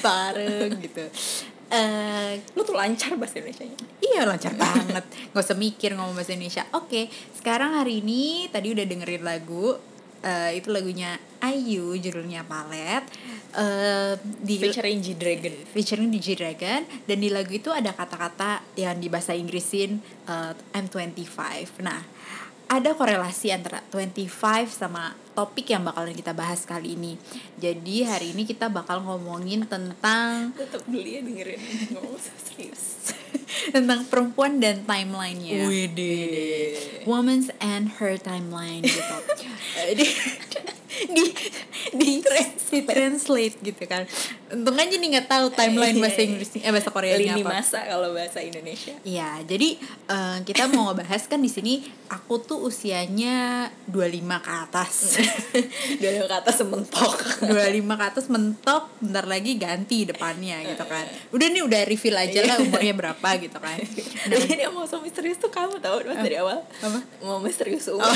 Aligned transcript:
bareng 0.00 0.70
gitu. 0.80 1.04
Eh 1.68 2.40
Lu 2.56 2.64
tuh 2.64 2.76
lancar 2.76 3.12
bahasa 3.20 3.38
Indonesia 3.40 3.64
nya? 3.68 3.78
Iya 4.00 4.20
lancar 4.24 4.52
banget. 4.56 5.04
Gak 5.34 5.42
usah 5.44 5.58
mikir 5.58 5.92
ngomong 5.94 6.16
bahasa 6.16 6.32
Indonesia. 6.32 6.64
Oke 6.72 7.12
sekarang 7.36 7.76
hari 7.76 8.00
ini 8.00 8.48
Tadi 8.48 8.72
udah 8.72 8.84
dengerin 8.88 9.22
lagu 9.22 9.76
eh, 10.24 10.56
Itu 10.56 10.72
lagunya 10.72 11.20
Ayu 11.38 11.94
Judulnya 11.94 12.42
Palet. 12.48 13.04
Eh 13.54 14.14
di 14.42 14.58
Featuring 14.58 14.98
G 14.98 15.14
Dragon. 15.14 15.54
Featuring 15.70 16.08
DJ 16.10 16.28
Dragon. 16.34 16.82
Dan 17.06 17.16
di 17.22 17.30
lagu 17.30 17.52
itu 17.54 17.70
ada 17.70 17.94
kata-kata 17.94 18.64
yang 18.74 18.98
di 18.98 19.06
bahasa 19.06 19.32
Inggrisin 19.36 20.02
uh, 20.26 20.52
I'm 20.74 20.90
25. 20.90 21.78
Nah, 21.82 22.02
ada 22.68 22.92
korelasi 22.92 23.48
antara 23.48 23.80
25 23.88 24.28
sama 24.68 25.16
topik 25.32 25.72
yang 25.72 25.88
bakalan 25.88 26.12
kita 26.12 26.36
bahas 26.36 26.68
kali 26.68 27.00
ini. 27.00 27.16
Jadi 27.56 28.04
hari 28.04 28.36
ini 28.36 28.44
kita 28.44 28.68
bakal 28.68 29.00
ngomongin 29.00 29.64
tentang 29.64 30.52
Tetep 30.52 30.84
beli 30.84 31.16
ya 31.16 31.20
dengerin 31.24 31.60
ngomong 31.96 32.20
serius 32.20 33.14
tentang 33.74 34.04
perempuan 34.04 34.60
dan 34.60 34.84
timelinenya. 34.84 35.64
Wede 35.64 36.16
Women's 37.08 37.48
and 37.58 37.88
her 37.98 38.20
timeline 38.20 38.84
gitu. 38.84 39.16
Di 39.96 40.06
di 41.08 41.24
di, 41.94 42.12
di 42.18 42.80
translate 42.82 43.56
gitu 43.62 43.84
kan. 43.86 44.04
Untung 44.48 44.74
aja 44.74 44.90
nih 44.90 45.08
nggak 45.12 45.28
tahu 45.28 45.46
timeline 45.50 45.98
bahasa 45.98 46.20
Inggris 46.20 46.48
eh 46.54 46.68
bahasa 46.68 46.88
Koreanya 46.88 47.36
Lini 47.36 47.42
apa. 47.42 47.50
masa 47.54 47.84
kalau 47.84 48.10
bahasa 48.10 48.40
Indonesia. 48.40 48.96
Iya, 49.02 49.44
jadi 49.44 49.68
eh, 50.06 50.36
kita 50.42 50.68
mau 50.68 50.88
ngebahas 50.88 51.22
kan 51.24 51.38
di 51.38 51.48
sini 51.48 51.74
aku 52.08 52.40
tuh 52.40 52.58
usianya 52.62 53.68
25 53.84 54.08
ke 54.40 54.50
atas. 54.50 54.94
Udah 56.00 56.10
ke 56.24 56.36
atas 56.38 56.54
sementok 56.56 57.14
25 57.44 57.52
ke 57.90 58.04
atas 58.06 58.24
mentok, 58.26 58.82
bentar 58.98 59.24
lagi 59.24 59.52
ganti 59.54 60.04
depannya 60.04 60.64
gitu 60.64 60.84
kan. 60.84 61.04
Udah 61.30 61.46
nih 61.46 61.62
udah 61.62 61.80
reveal 61.84 62.16
aja 62.16 62.40
lah 62.42 62.56
umurnya 62.58 62.94
berapa 62.94 63.28
gitu 63.38 63.58
kan. 63.58 63.78
Nah, 64.28 64.34
ini 64.44 64.66
mau 64.68 64.84
so 64.84 65.00
misterius 65.00 65.38
tuh 65.38 65.48
kamu 65.48 65.78
tau 65.78 66.02
mas 66.02 66.20
dari 66.20 66.36
awal? 66.36 66.60
Apa? 66.60 67.00
Mau 67.22 67.38
misterius 67.38 67.88
umur 67.88 68.04
Oh, 68.04 68.12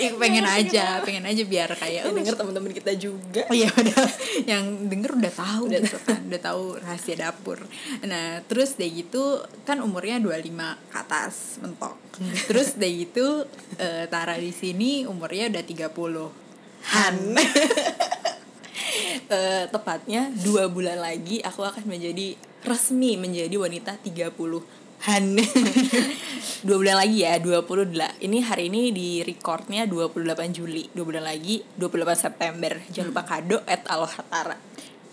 Ih, 0.00 0.10
pengen 0.16 0.42
aja, 0.42 0.98
pengen 1.00 1.22
aja 1.22 1.42
biar 1.44 1.70
kayak 1.74 1.92
Ya, 1.92 2.08
"Oh, 2.08 2.14
denger 2.16 2.34
teman-teman 2.34 2.72
kita 2.72 2.96
juga. 2.96 3.44
Iya 3.48 3.68
udah. 3.68 4.06
Yang 4.42 4.64
denger 4.92 5.16
udah 5.16 5.32
tahu 5.32 5.62
gitu 5.72 5.96
kan, 6.04 6.20
udah 6.28 6.40
tahu 6.44 6.64
rahasia 6.76 7.16
dapur. 7.16 7.58
Nah, 8.04 8.44
terus 8.44 8.76
deh 8.76 8.92
gitu 8.92 9.40
kan 9.64 9.80
umurnya 9.80 10.20
25 10.20 10.92
ke 10.92 10.96
atas 11.00 11.56
mentok. 11.64 11.96
Terus 12.44 12.76
deh 12.76 12.92
gitu 12.92 13.48
eh, 13.80 14.04
Tara 14.12 14.36
di 14.36 14.52
sini 14.52 15.08
umurnya 15.08 15.48
udah 15.48 15.64
30. 15.64 16.92
Han. 16.92 17.16
Eh, 19.32 19.64
tepatnya 19.72 20.28
dua 20.44 20.68
bulan 20.68 21.00
lagi 21.00 21.40
aku 21.40 21.64
akan 21.64 21.88
menjadi 21.88 22.36
resmi 22.68 23.16
menjadi 23.16 23.56
wanita 23.56 23.96
30-an 25.02 25.34
dua 26.66 26.76
bulan 26.78 26.96
lagi 27.02 27.26
ya 27.26 27.42
28 27.42 28.22
ini 28.22 28.38
hari 28.38 28.70
ini 28.70 28.94
di 28.94 29.08
recordnya 29.26 29.82
28 29.82 30.54
Juli 30.54 30.86
dua 30.94 31.02
bulan 31.02 31.26
lagi 31.26 31.58
28 31.74 32.14
September. 32.14 32.72
Jangan 32.86 33.08
lupa 33.10 33.22
kado 33.26 33.58
at 33.66 33.82
alohatara 33.90 34.54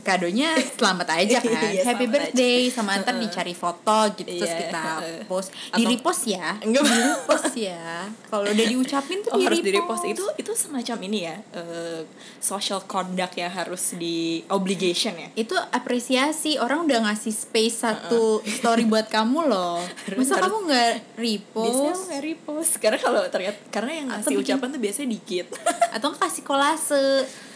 Kadonya 0.09 0.49
selamat 0.71 1.07
aja 1.13 1.37
kan. 1.45 1.69
Iya, 1.69 1.81
Happy 1.83 2.05
birthday 2.05 2.59
sama 2.67 2.97
ntar 2.97 3.13
dicari 3.15 3.53
foto 3.53 3.97
gitu 4.13 4.25
terus 4.31 4.49
Iya, 4.49 4.59
kita 4.63 4.83
post. 5.25 5.49
Atau- 5.67 5.77
Di 5.77 5.83
repost 5.87 6.23
ya. 6.25 6.57
Enggak. 6.59 6.81
Di 6.83 6.97
repost 7.05 7.53
ya. 7.53 7.85
Kalau 8.25 8.43
udah 8.43 8.65
diucapin 8.65 9.17
tuh 9.19 9.31
Oh 9.31 9.37
di 9.37 9.45
harus 9.45 9.59
di 9.59 9.71
repost. 9.71 10.03
itu 10.03 10.23
itu 10.35 10.51
semacam 10.51 10.97
ini 11.03 11.19
ya 11.23 11.35
eh, 11.53 12.01
social 12.37 12.81
conduct 12.83 13.35
yang 13.35 13.51
harus 13.51 13.93
di 13.93 14.17
obligation 14.47 15.13
ya? 15.13 15.29
Itu 15.35 15.53
apresiasi. 15.53 16.57
Orang 16.57 16.85
udah 16.85 17.05
ngasih 17.05 17.31
space 17.31 17.75
satu 17.79 18.23
story 18.41 18.83
buat 18.83 19.07
kamu 19.07 19.45
loh. 19.45 19.77
Masa 20.11 20.35
Harus- 20.35 20.43
kamu 20.43 20.57
nggak 20.65 20.91
biasanya 20.91 21.19
repost 21.19 22.01
nggak 22.07 22.23
repost. 22.25 22.71
Karena 22.77 22.97
kalau 22.97 23.21
ternyata 23.27 23.59
karena 23.69 23.91
yang 23.95 24.07
Atau 24.07 24.17
ngasih 24.25 24.33
bikin- 24.35 24.55
ucapan 24.55 24.67
tuh 24.69 24.81
biasanya 24.81 25.09
dikit. 25.11 25.45
Atau 25.91 26.09
kasih 26.11 26.41
kolase 26.41 27.05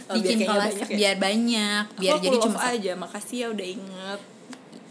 Oh, 0.09 0.15
biar 0.19 0.23
bikin 0.23 0.37
kayaknya 0.43 0.51
kolase 0.51 0.67
banyak 0.73 0.87
ya? 0.89 0.97
biar 0.97 1.15
banyak 1.15 1.85
biar 1.95 2.13
Aku 2.17 2.25
jadi 2.25 2.37
cuma 2.43 2.59
aja 2.59 2.91
makasih 2.99 3.37
ya 3.39 3.47
udah 3.53 3.67
inget. 3.67 4.19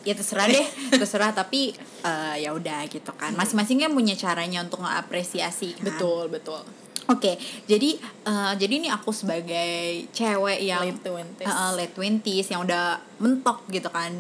Ya 0.03 0.15
terserah 0.19 0.47
deh 0.51 0.67
terserah 1.01 1.31
tapi 1.31 1.77
eh, 2.03 2.37
ya 2.43 2.51
udah 2.57 2.81
gitu 2.89 3.13
kan. 3.15 3.37
Masing-masing 3.37 3.85
kan 3.85 3.93
punya 3.93 4.15
caranya 4.17 4.65
untuk 4.65 4.83
ngapresiasi 4.83 5.79
kan? 5.79 5.85
Betul 5.93 6.33
betul. 6.33 6.63
Oke, 7.11 7.35
jadi 7.67 7.99
eh, 8.01 8.53
jadi 8.57 8.75
ini 8.79 8.89
aku 8.89 9.11
sebagai 9.11 10.07
cewek 10.15 10.63
yang 10.63 10.87
Late 10.87 11.03
20s. 11.03 11.45
Eh, 11.45 11.71
late 11.77 11.95
20s 11.99 12.47
yang 12.55 12.61
udah 12.65 12.87
mentok 13.19 13.67
gitu 13.69 13.91
kan 13.91 14.11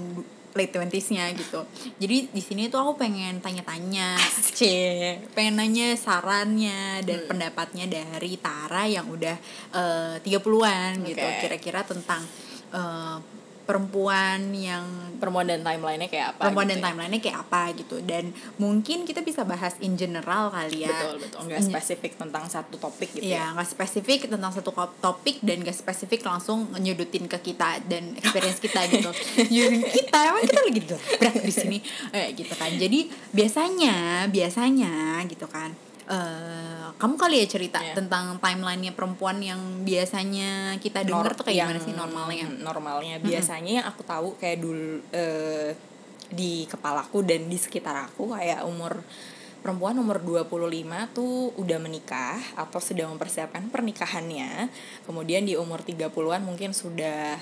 late 0.52 0.72
20s-nya 0.72 1.32
gitu. 1.32 1.64
Jadi 1.96 2.28
di 2.28 2.40
sini 2.40 2.68
tuh 2.68 2.80
aku 2.80 2.92
pengen 2.96 3.38
tanya-tanya, 3.38 4.16
pengen 5.36 5.56
nanya 5.56 5.92
sarannya 5.94 7.00
dan 7.02 7.18
Hmm. 7.22 7.28
pendapatnya 7.28 7.86
dari 7.86 8.36
Tara 8.36 8.84
yang 8.84 9.06
udah 9.06 9.36
eh, 9.72 10.16
30-an 10.20 11.02
gitu. 11.02 11.20
Oke. 11.20 11.40
Kira-kira 11.40 11.80
tentang 11.82 12.22
eh, 12.70 13.16
perempuan 13.66 14.54
yang 14.54 14.84
perempuan 15.18 15.46
dan 15.46 15.62
timelinenya 15.62 16.10
kayak 16.10 16.26
apa 16.34 16.40
perempuan 16.46 16.66
dan 16.66 16.76
gitu 16.76 16.82
ya. 16.82 16.86
timelinenya 16.90 17.20
kayak 17.22 17.38
apa 17.46 17.62
gitu 17.78 17.96
dan 18.02 18.24
mungkin 18.58 18.98
kita 19.06 19.20
bisa 19.22 19.42
bahas 19.46 19.74
in 19.82 19.94
general 19.94 20.50
kali 20.50 20.86
ya 20.86 20.90
betul 20.90 21.16
betul 21.22 21.40
nggak 21.46 21.62
spesifik 21.62 22.12
tentang 22.18 22.44
satu 22.50 22.76
topik 22.78 23.10
gitu 23.14 23.32
Iya, 23.32 23.54
nggak 23.54 23.68
spesifik 23.70 24.20
tentang 24.28 24.52
satu 24.52 24.70
topik 24.74 25.40
dan 25.40 25.62
nggak 25.62 25.76
spesifik 25.78 26.20
langsung 26.26 26.68
nyudutin 26.74 27.30
ke 27.30 27.38
kita 27.40 27.80
dan 27.86 28.12
experience 28.18 28.58
kita 28.58 28.82
gitu. 28.90 29.10
Nyudutin 29.52 29.82
kita, 29.88 30.18
emang 30.28 30.42
kita 30.44 30.60
lagi 30.60 30.80
berat 31.22 31.36
di 31.40 31.54
sini, 31.54 31.78
eh, 32.12 32.34
gitu 32.36 32.52
kan. 32.58 32.70
Jadi 32.74 33.08
biasanya, 33.32 34.26
biasanya 34.28 35.22
gitu 35.30 35.46
kan. 35.46 35.72
Eh 36.04 36.86
kamu 36.98 37.14
kali 37.14 37.42
ya 37.42 37.46
cerita 37.46 37.78
Iya. 37.78 37.94
tentang 37.94 38.38
timelinenya 38.38 38.92
perempuan 38.92 39.38
yang 39.38 39.58
biasanya 39.82 40.76
kita 40.78 41.02
Nor- 41.02 41.22
denger 41.22 41.32
tuh 41.34 41.44
kayak 41.46 41.58
gimana 41.62 41.72
yang 41.72 41.86
sih 41.86 41.94
normalnya? 41.94 42.46
normalnya 42.58 43.16
biasanya 43.18 43.72
yang 43.82 43.86
aku 43.86 44.02
tahu 44.02 44.28
kayak 44.36 44.58
dulu 44.58 44.98
eh, 45.10 45.70
di 46.28 46.64
kepalaku 46.64 47.22
dan 47.22 47.46
di 47.46 47.54
sekitar 47.54 47.94
aku 48.08 48.32
kayak 48.32 48.64
umur 48.64 48.98
perempuan 49.62 49.94
umur 49.94 50.18
25 50.18 50.50
tuh 51.14 51.54
udah 51.54 51.78
menikah 51.78 52.34
atau 52.56 52.82
sedang 52.82 53.14
mempersiapkan 53.14 53.70
pernikahannya 53.70 54.66
kemudian 55.06 55.46
di 55.46 55.54
umur 55.54 55.80
30-an 55.80 56.42
mungkin 56.42 56.74
sudah 56.74 57.38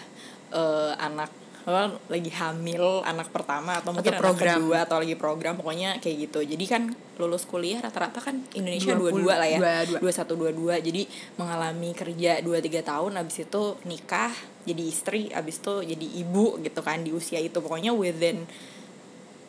eh, 0.52 0.92
anak 0.96 1.32
apa, 1.70 1.82
lagi 2.06 2.30
hamil 2.30 2.84
anak 3.00 3.30
pertama 3.30 3.78
atau 3.78 3.90
mungkin 3.90 4.10
Atau 4.10 4.20
anak 4.20 4.26
program. 4.34 4.56
kedua 4.58 4.76
atau 4.82 4.96
lagi 4.98 5.14
program 5.14 5.54
pokoknya 5.54 5.90
kayak 5.98 6.16
gitu. 6.26 6.42
Jadi 6.42 6.64
kan 6.66 6.82
lulus 7.16 7.44
kuliah 7.44 7.78
rata-rata 7.78 8.18
kan 8.18 8.42
Indonesia 8.52 8.92
20, 8.92 9.22
22 9.22 9.30
lah 9.32 9.46
ya. 9.46 9.58
dua- 9.58 9.86
dua. 9.86 9.98
21 10.02 10.34
22 10.76 10.82
jadi 10.82 11.02
mengalami 11.36 11.90
kerja 11.92 12.32
2 12.38 12.58
3 12.58 12.82
tahun 12.82 13.12
abis 13.16 13.36
itu 13.44 13.62
nikah 13.84 14.32
jadi 14.60 14.82
istri 14.82 15.28
abis 15.30 15.56
itu 15.58 15.74
jadi 15.86 16.06
ibu 16.20 16.58
gitu 16.58 16.80
kan 16.80 17.00
di 17.00 17.10
usia 17.10 17.38
itu. 17.38 17.56
Pokoknya 17.56 17.90
within 17.90 18.44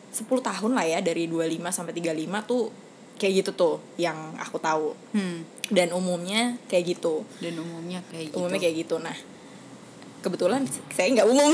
10 0.08 0.24
tahun 0.40 0.72
lah 0.72 0.84
ya 0.84 0.98
dari 1.00 1.24
25 1.24 1.42
sampai 1.68 1.92
35 1.92 2.14
tuh 2.44 2.68
kayak 3.16 3.32
gitu 3.40 3.50
tuh 3.52 3.74
yang 3.96 4.16
aku 4.36 4.58
tahu. 4.58 4.92
Hmm, 5.12 5.44
dan 5.68 5.90
umumnya 5.90 6.60
kayak 6.66 6.96
gitu. 6.96 7.24
Dan 7.38 7.56
umumnya 7.56 8.04
kayak 8.06 8.28
gitu. 8.28 8.36
umumnya 8.36 8.60
kayak 8.60 8.76
gitu. 8.78 8.96
Nah 8.98 9.16
kebetulan 10.22 10.62
saya 10.88 11.08
nggak 11.12 11.26
umum 11.26 11.50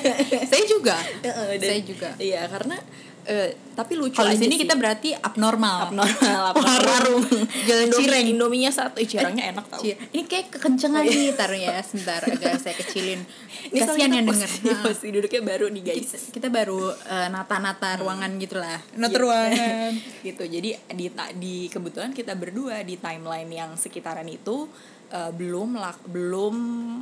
Saya 0.50 0.64
juga. 0.64 0.96
Dan- 1.22 1.60
saya 1.60 1.80
juga. 1.80 2.08
iya 2.18 2.44
karena 2.44 2.76
eh, 3.24 3.52
tapi 3.72 3.94
lucu 3.94 4.16
Kalau 4.16 4.28
di 4.28 4.40
sini 4.40 4.56
sih. 4.56 4.64
kita 4.64 4.74
berarti 4.74 5.12
abnormal. 5.12 5.86
abnormal 5.86 6.42
abnormal 6.50 6.82
Warung. 6.82 7.24
Jalan 7.62 7.88
cireng. 7.90 8.26
Indominya 8.26 8.68
satu 8.68 8.98
Ih, 8.98 9.06
cirengnya 9.06 9.52
enak 9.52 9.68
tau 9.68 9.78
Cie, 9.78 9.94
Ini 10.10 10.24
kayak 10.24 10.50
kekencengan 10.50 11.04
nih 11.04 11.30
tar 11.32 11.52
ya 11.52 11.78
sebentar 11.80 12.18
agak 12.20 12.56
saya 12.56 12.74
kecilin. 12.74 13.20
Ini 13.70 13.78
Kasihan 13.78 14.00
kita 14.00 14.16
yang 14.16 14.26
denger. 14.26 14.50
iya, 14.50 14.64
Nah, 14.66 14.80
posisi 14.80 15.08
duduknya 15.10 15.42
baru 15.44 15.66
nih 15.68 15.82
guys 15.84 15.98
kita, 16.00 16.18
kita 16.32 16.48
baru 16.48 16.80
eh, 16.90 17.28
nata-nata 17.28 17.90
ruangan 17.96 18.30
gitu 18.36 18.56
lah. 18.56 18.78
Nata 18.94 19.10
Gitu. 19.10 19.20
ruangan. 19.20 19.90
gitu 20.20 20.42
jadi 20.42 20.70
di 20.90 21.06
di 21.36 21.54
kebetulan 21.68 22.10
kita 22.10 22.32
berdua 22.32 22.80
di 22.80 22.96
timeline 22.96 23.50
yang 23.50 23.70
sekitaran 23.74 24.26
itu 24.26 24.66
eh, 25.08 25.30
belum 25.30 25.74
lak- 25.74 26.04
belum 26.04 26.56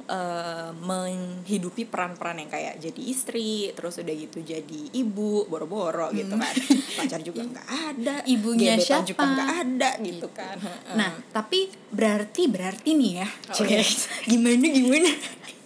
eh, 0.04 0.70
menghidupi 0.72 1.84
peran-peran 1.84 2.38
yang 2.38 2.48
kayak 2.48 2.74
jadi 2.78 3.02
istri 3.04 3.46
terus 3.72 3.96
udah 3.96 4.14
gitu 4.14 4.38
jadi 4.40 4.80
ibu 4.94 5.44
boro-boro 5.44 6.08
gitu 6.10 6.34
kan 6.34 6.54
pacar 6.96 7.20
juga 7.20 7.42
nggak 7.42 7.68
ada 7.68 8.14
Hmm. 8.18 8.32
Ibunya 8.32 8.74
gebetan 8.74 8.86
siapa? 8.98 9.08
juga 9.08 9.24
nggak 9.28 9.50
ada 9.60 9.90
gitu 10.00 10.28
kan 10.30 10.56
Nah, 10.92 11.10
tapi 11.30 11.66
berarti 11.88 12.42
berarti 12.46 12.90
nih 12.92 13.12
ya. 13.16 13.28
Oh, 13.52 13.64
iya. 13.66 13.82
gimana 14.24 14.64
gimana 14.64 15.10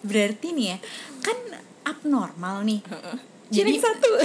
Berarti 0.01 0.47
nih 0.51 0.67
ya, 0.67 0.77
kan 1.21 1.37
abnormal 1.83 2.65
nih. 2.65 2.81
jadi 3.49 3.73
satu 3.77 4.09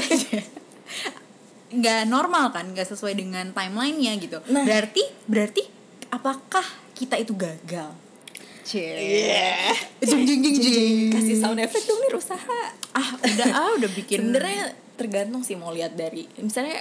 nggak 1.76 2.02
normal 2.06 2.50
kan, 2.50 2.72
nggak 2.72 2.88
sesuai 2.88 3.14
dengan 3.14 3.52
timelinenya 3.52 4.16
gitu. 4.18 4.38
Nah. 4.48 4.64
Berarti 4.64 5.04
berarti 5.26 5.62
apakah 6.08 6.64
kita 6.94 7.18
itu 7.18 7.36
gagal 7.36 7.92
Iya. 8.74 9.78
Jing, 10.02 10.26
jing, 10.26 10.42
jing, 10.42 10.58
jing. 10.58 11.06
Kasih 11.14 11.38
sound 11.38 11.62
effect 11.62 11.86
dong 11.86 12.00
nih 12.02 12.12
usaha. 12.18 12.62
ah 12.96 13.10
udah 13.20 13.48
ah 13.54 13.72
udah 13.78 13.90
bikin 13.92 14.18
Sebenarnya 14.24 14.74
tergantung 14.96 15.44
sih 15.44 15.60
mau 15.60 15.70
lihat 15.70 15.94
dari 15.94 16.26
misalnya 16.40 16.80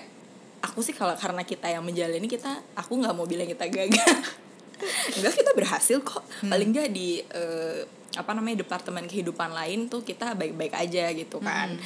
aku 0.62 0.80
sih 0.80 0.94
kalau 0.94 1.12
karena 1.18 1.42
kita 1.42 1.66
yang 1.68 1.82
menjalani 1.82 2.24
kita 2.30 2.62
aku 2.78 3.02
nggak 3.02 3.12
mau 3.12 3.28
bilang 3.28 3.44
kita 3.44 3.68
gagal. 3.68 4.16
Enggak 5.20 5.34
kita 5.36 5.52
berhasil 5.52 5.98
kok. 6.00 6.24
Paling 6.40 6.72
nggak 6.72 6.88
di 6.94 7.20
eh, 7.20 7.84
apa 8.14 8.30
namanya 8.32 8.62
departemen 8.62 9.04
kehidupan 9.10 9.50
lain 9.52 9.90
tuh 9.90 10.00
kita 10.06 10.32
baik-baik 10.38 10.72
aja 10.72 11.12
gitu 11.12 11.42
kan. 11.42 11.76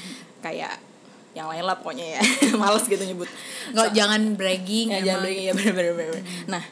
Kayak 0.45 0.79
yang 1.35 1.51
lain 1.51 1.65
lah 1.67 1.77
pokoknya 1.81 2.19
ya. 2.19 2.21
Males 2.61 2.87
gitu 2.87 3.03
nyebut. 3.03 3.29
nggak 3.75 3.91
jangan 3.93 4.21
bragging 4.39 4.89
ya 4.95 5.01
emang. 5.03 5.09
jangan 5.09 5.29
ya 5.35 5.53
bener 5.53 5.73
bener 5.77 5.95
bener 5.95 6.23
nah 6.49 6.65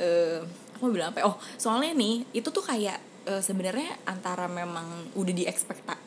eh 0.00 0.40
aku 0.78 0.86
mau 0.86 0.94
bilang 0.94 1.10
apa 1.10 1.20
ya? 1.20 1.26
oh 1.26 1.36
soalnya 1.58 1.90
nih 1.92 2.22
itu 2.30 2.48
tuh 2.48 2.62
kayak 2.62 2.96
eh, 3.26 3.42
sebenarnya 3.42 3.98
antara 4.06 4.46
memang 4.46 5.10
udah 5.12 5.34
di 5.34 5.44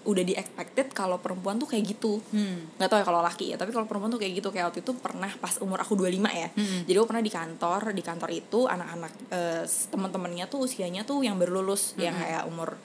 udah 0.01 0.23
di 0.25 0.33
expected 0.33 0.89
kalau 0.89 1.19
perempuan 1.19 1.59
tuh 1.59 1.67
kayak 1.67 1.85
gitu. 1.85 2.17
Hmm. 2.31 2.71
nggak 2.79 2.89
tahu 2.89 2.97
ya 2.97 3.05
kalau 3.05 3.21
laki 3.21 3.53
ya 3.53 3.57
tapi 3.59 3.69
kalau 3.69 3.85
perempuan 3.85 4.09
tuh 4.09 4.17
kayak 4.17 4.41
gitu. 4.41 4.49
Kayak 4.49 4.73
waktu 4.73 4.81
itu 4.81 4.91
pernah 4.97 5.29
pas 5.37 5.53
umur 5.59 5.77
aku 5.77 5.93
25 5.93 6.17
ya. 6.33 6.49
Hmm. 6.49 6.81
jadi 6.87 6.95
aku 6.97 7.07
pernah 7.07 7.21
di 7.21 7.29
kantor 7.29 7.81
di 7.91 8.01
kantor 8.01 8.29
itu 8.31 8.59
anak-anak 8.65 9.13
eh, 9.29 9.63
teman-temannya 9.67 10.45
tuh 10.47 10.65
usianya 10.65 11.03
tuh 11.03 11.21
yang 11.21 11.35
baru 11.37 11.61
lulus 11.61 11.93
yang 11.99 12.15
kayak 12.17 12.47
umur 12.47 12.79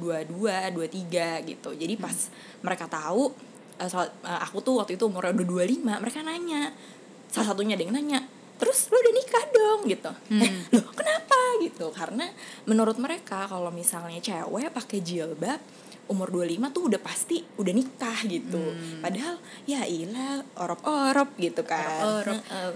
22, 0.00 0.72
23 0.72 1.44
gitu. 1.44 1.70
Jadi 1.76 1.94
pas 1.96 2.16
mereka 2.60 2.88
tahu 2.88 3.34
eh, 3.76 3.88
soal- 3.90 4.14
eh, 4.22 4.40
aku 4.40 4.64
tuh 4.64 4.80
waktu 4.80 4.96
itu 4.96 5.04
umurnya 5.04 5.36
udah 5.36 5.68
25 5.68 6.00
mereka 6.00 6.24
nanya. 6.24 6.72
Salah 7.28 7.52
satunya 7.52 7.76
ada 7.76 7.84
yang 7.84 7.92
nanya 7.92 8.20
terus 8.56 8.86
lo 8.88 8.96
udah 8.96 9.12
nikah 9.12 9.44
dong? 9.50 9.80
Gitu. 9.84 10.10
Eh 10.38 10.50
loh 10.70 10.81
kenapa 10.81 10.81
gitu 11.82 11.90
karena 11.90 12.30
menurut 12.64 12.94
mereka 12.96 13.50
kalau 13.50 13.74
misalnya 13.74 14.22
cewek 14.22 14.70
pakai 14.70 15.02
jilbab 15.02 15.58
umur 16.06 16.30
25 16.30 16.70
tuh 16.70 16.82
udah 16.86 17.00
pasti 17.00 17.42
udah 17.58 17.72
nikah 17.72 18.18
gitu 18.26 18.62
padahal 19.02 19.34
ya 19.64 19.82
ilah 19.82 20.46
orop-orop 20.54 21.34
gitu 21.36 21.62
kan 21.62 22.22
Orop-orop. 22.22 22.38
Heeh. 22.38 22.70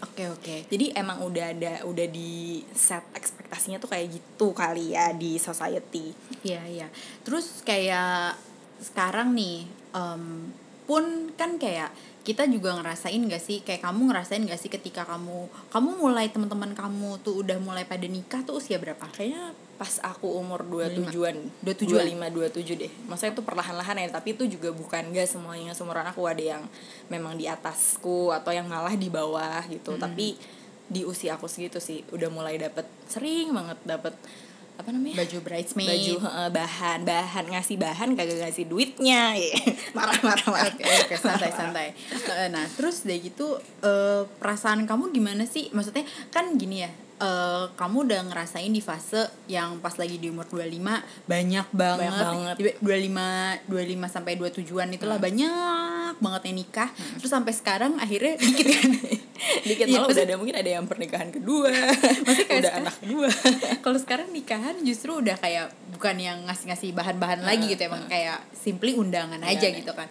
oke 0.00 0.24
oke 0.30 0.56
jadi 0.68 0.94
emang 0.94 1.22
udah 1.22 1.50
ada 1.50 1.72
udah 1.82 2.06
di 2.06 2.62
set 2.70 3.02
ekspektasinya 3.10 3.78
tuh 3.78 3.90
kayak 3.90 4.06
gitu 4.14 4.54
kali 4.54 4.94
ya 4.94 5.10
di 5.10 5.34
society 5.34 6.14
Iya 6.44 6.62
iya. 6.68 6.88
Terus 7.24 7.64
kayak 7.64 8.36
sekarang 8.78 9.32
nih 9.32 9.64
em, 9.96 10.52
pun 10.84 11.32
kan 11.32 11.56
kayak 11.56 11.88
kita 12.24 12.48
juga 12.48 12.72
ngerasain 12.80 13.20
gak 13.28 13.42
sih? 13.44 13.60
Kayak 13.60 13.84
kamu 13.84 14.08
ngerasain 14.08 14.42
gak 14.48 14.56
sih 14.56 14.72
ketika 14.72 15.04
kamu 15.04 15.46
kamu 15.68 15.90
mulai 16.00 16.32
teman-teman 16.32 16.72
kamu 16.72 17.20
tuh 17.20 17.44
udah 17.44 17.60
mulai 17.60 17.84
pada 17.84 18.08
nikah 18.08 18.40
tuh 18.42 18.58
usia 18.58 18.80
berapa? 18.80 19.04
kayaknya 19.12 19.52
pas 19.76 20.00
aku 20.00 20.40
umur 20.40 20.64
27-an 20.64 21.36
27-an? 21.60 22.16
25 22.16 22.56
27 22.56 22.80
deh. 22.80 22.92
Maksudnya 23.04 23.32
itu 23.36 23.42
perlahan-lahan 23.44 23.96
ya 24.00 24.08
tapi 24.08 24.32
itu 24.32 24.48
juga 24.48 24.72
bukan 24.72 25.12
gak 25.12 25.28
semuanya 25.28 25.76
seumuran 25.76 26.08
aku. 26.08 26.24
Ada 26.24 26.56
yang 26.56 26.62
memang 27.12 27.36
di 27.36 27.44
atasku 27.44 28.32
atau 28.32 28.50
yang 28.50 28.66
malah 28.66 28.96
di 28.96 29.12
bawah 29.12 29.60
gitu. 29.68 30.00
Tapi 30.00 30.40
di 30.84 31.04
usia 31.04 31.36
aku 31.36 31.48
segitu 31.48 31.80
sih 31.80 32.04
udah 32.12 32.28
mulai 32.28 32.60
dapet 32.60 32.84
sering 33.08 33.56
banget 33.56 33.78
dapet 33.88 34.12
apa 34.74 34.90
namanya 34.90 35.16
Baju 35.16 35.38
bridesmaid. 35.40 35.86
baju 35.86 36.14
heeh, 36.20 36.48
bahan 36.50 36.98
bahan 37.02 37.44
ngasih 37.48 37.76
bahan 37.76 38.08
kagak 38.12 38.38
ngasih 38.40 38.66
duitnya 38.66 39.38
marah 39.96 40.18
marah 40.20 40.48
marah 40.48 40.66
Oke 40.68 40.82
oke 40.82 41.14
santai 41.16 41.50
santai. 41.50 41.86
Eh, 42.12 42.48
Nah 42.48 42.66
terus 42.68 43.02
dari 43.02 43.22
gitu 43.22 43.54
eh, 43.80 44.22
perasaan 44.34 44.82
kamu 44.82 45.10
gimana 45.10 45.44
sih? 45.44 45.70
Maksudnya 45.70 46.02
kan 46.28 46.54
gini 46.54 46.82
ya. 46.82 46.90
eh, 47.16 47.64
kamu 47.72 47.96
udah 48.04 48.20
ngerasain 48.26 48.68
di 48.68 48.82
fase 48.82 49.22
yang 49.46 49.78
pas 49.78 49.94
lagi 49.94 50.18
di 50.18 50.26
umur 50.26 50.44
25 50.44 50.82
banyak 51.24 51.66
banget, 51.70 52.10
banget. 52.12 52.54
Di- 52.58 52.76
25 52.82 53.70
25 53.70 53.70
sampai 54.10 54.32
27-an 54.34 54.90
itulah 54.90 55.18
banyak 55.18 55.93
banget 56.18 56.42
yang 56.44 56.56
nikah. 56.58 56.90
Terus 57.16 57.30
sampai 57.30 57.50
sekarang 57.50 57.96
akhirnya 57.96 58.34
dikit 58.36 58.66
kan. 58.68 58.90
dikit 59.68 59.86
Iya, 59.86 59.92
malah 59.94 60.06
maksud- 60.06 60.16
udah 60.16 60.26
ada 60.26 60.36
mungkin 60.36 60.56
ada 60.56 60.70
yang 60.70 60.84
pernikahan 60.84 61.28
kedua 61.28 61.68
Maksudnya 61.68 62.46
kayak 62.46 62.60
udah 62.60 62.70
sekarang- 62.70 62.80
anak 62.80 62.94
kedua 62.96 63.28
Kalau 63.84 63.98
sekarang 63.98 64.28
nikahan 64.30 64.76
justru 64.80 65.10
udah 65.14 65.36
kayak 65.36 65.66
bukan 65.90 66.16
yang 66.16 66.38
ngasih-ngasih 66.44 66.90
bahan-bahan 66.92 67.40
lagi 67.40 67.68
gitu 67.68 67.82
emang 67.84 68.06
kayak 68.06 68.40
simply 68.52 68.94
undangan 68.94 69.38
aja 69.38 69.52
Undangan. 69.60 69.78
gitu 69.78 69.92
kan. 69.92 70.08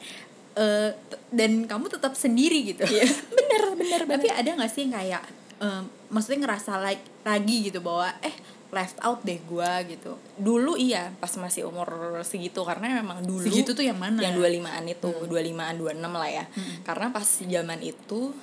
T- 0.53 1.21
dan 1.29 1.51
kamu 1.63 1.85
tetap 1.89 2.13
sendiri 2.13 2.61
gitu. 2.67 2.85
Iya, 2.85 3.09
bener 3.27 3.61
bener 3.73 3.99
Tapi 4.05 4.27
ada 4.29 4.49
gak 4.55 4.69
sih 4.69 4.85
yang 4.85 4.93
kayak 4.93 5.23
em, 5.57 5.83
maksudnya 6.07 6.45
ngerasa 6.45 6.77
like 6.77 7.01
lagi 7.23 7.67
gitu 7.67 7.79
bahwa 7.79 8.13
eh 8.19 8.35
left 8.73 8.97
out 8.99 9.21
deh 9.21 9.37
gua 9.45 9.85
gitu. 9.85 10.17
dulu 10.33 10.73
iya 10.73 11.13
pas 11.15 11.29
masih 11.35 11.63
umur 11.63 11.85
segitu 12.21 12.57
karena 12.61 12.97
memang 12.97 13.21
dulu 13.21 13.39
Segitu 13.39 13.71
tuh 13.71 13.85
yang 13.85 13.95
mana? 13.95 14.17
yang 14.17 14.33
25-an 14.33 14.83
itu 14.87 15.09
25-an 15.23 15.75
26 15.77 16.01
lah 16.03 16.29
ya 16.33 16.45
karena 16.81 17.07
pas 17.09 17.27
zaman 17.39 17.79
itu 17.79 18.33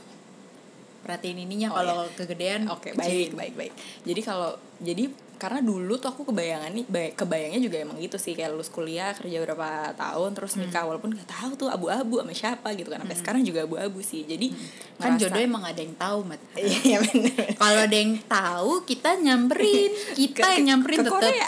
Perhatiin 1.01 1.41
ininya 1.41 1.73
Oh, 1.73 1.77
kalau 1.77 1.99
kegedean. 2.13 2.69
oke 2.69 2.93
kecilin. 2.93 3.01
baik 3.01 3.31
baik 3.35 3.55
baik 3.57 3.73
jadi 4.05 4.21
kalau 4.21 4.51
jadi 4.79 5.11
karena 5.41 5.59
dulu 5.59 5.97
tuh 5.97 6.11
aku 6.11 6.23
kebayangan 6.25 6.69
nih 6.71 6.85
bay- 6.85 7.13
kebayangnya 7.13 7.59
juga 7.59 7.81
emang 7.81 7.97
gitu 7.97 8.15
sih 8.15 8.33
kayak 8.33 8.53
lulus 8.53 8.69
kuliah 8.69 9.11
kerja 9.11 9.41
berapa 9.41 9.69
tahun 9.95 10.31
terus 10.31 10.55
nikah 10.55 10.85
walaupun 10.85 11.11
nggak 11.11 11.25
tahu 11.27 11.51
tuh 11.57 11.69
abu-abu 11.69 12.21
sama 12.21 12.31
siapa 12.31 12.69
gitu 12.73 12.87
kan 12.87 13.01
sampai 13.01 13.17
sekarang 13.17 13.41
juga 13.41 13.65
abu-abu 13.65 13.99
sih 13.99 14.23
jadi 14.23 14.53
Kan 14.95 15.17
ngerasa- 15.17 15.21
jodoh 15.27 15.41
emang 15.41 15.65
ada 15.65 15.81
yang 15.81 15.97
tahu, 15.97 16.19
Mat. 16.23 16.37
iya 16.85 17.01
bener 17.01 17.57
Kalau 17.57 17.81
ada 17.81 17.97
yang 17.97 18.13
tahu, 18.23 18.85
kita 18.85 19.17
nyamperin, 19.17 19.91
kita 20.21 20.45
Ke- 20.45 20.53
yang 20.55 20.65
nyamperin 20.69 20.99
ke 20.99 21.03
tetap, 21.03 21.17
Korea. 21.17 21.47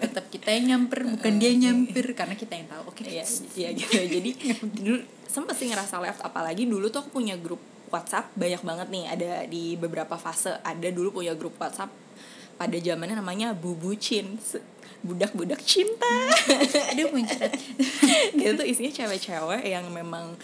tetap 0.00 0.24
kita 0.26 0.48
yang 0.50 0.64
nyamper, 0.66 1.04
bukan 1.06 1.32
dia 1.36 1.48
yang 1.50 1.60
nyamper 1.62 2.06
karena 2.12 2.34
kita 2.34 2.52
yang 2.54 2.66
tahu. 2.66 2.82
Oke, 2.88 3.04
Iya, 3.04 3.24
iya 3.52 3.68
gitu. 3.70 3.92
Jadi 3.92 4.30
dulu 4.74 4.96
sempet 5.26 5.52
sih 5.54 5.68
ngerasa 5.68 6.00
left 6.00 6.20
apalagi 6.20 6.64
dulu 6.64 6.88
tuh 6.88 7.02
aku 7.02 7.12
punya 7.14 7.36
grup 7.36 7.60
WhatsApp 7.86 8.32
banyak 8.32 8.62
banget 8.62 8.88
nih 8.88 9.04
ada 9.06 9.30
di 9.44 9.74
beberapa 9.74 10.16
fase. 10.16 10.56
Ada 10.58 10.88
dulu 10.88 11.12
punya 11.14 11.32
grup 11.32 11.52
WhatsApp 11.54 11.92
pada 12.56 12.76
zamannya 12.76 13.16
namanya 13.16 13.52
Bubucin. 13.52 14.36
Se- 14.36 14.64
Budak-budak 15.00 15.62
cinta. 15.62 16.08
aduh 16.90 17.12
muncrat. 17.12 17.52
gitu 18.38 18.52
tuh 18.54 18.66
isinya 18.66 18.90
cewek-cewek 18.90 19.62
yang 19.62 19.86
memang 19.88 20.34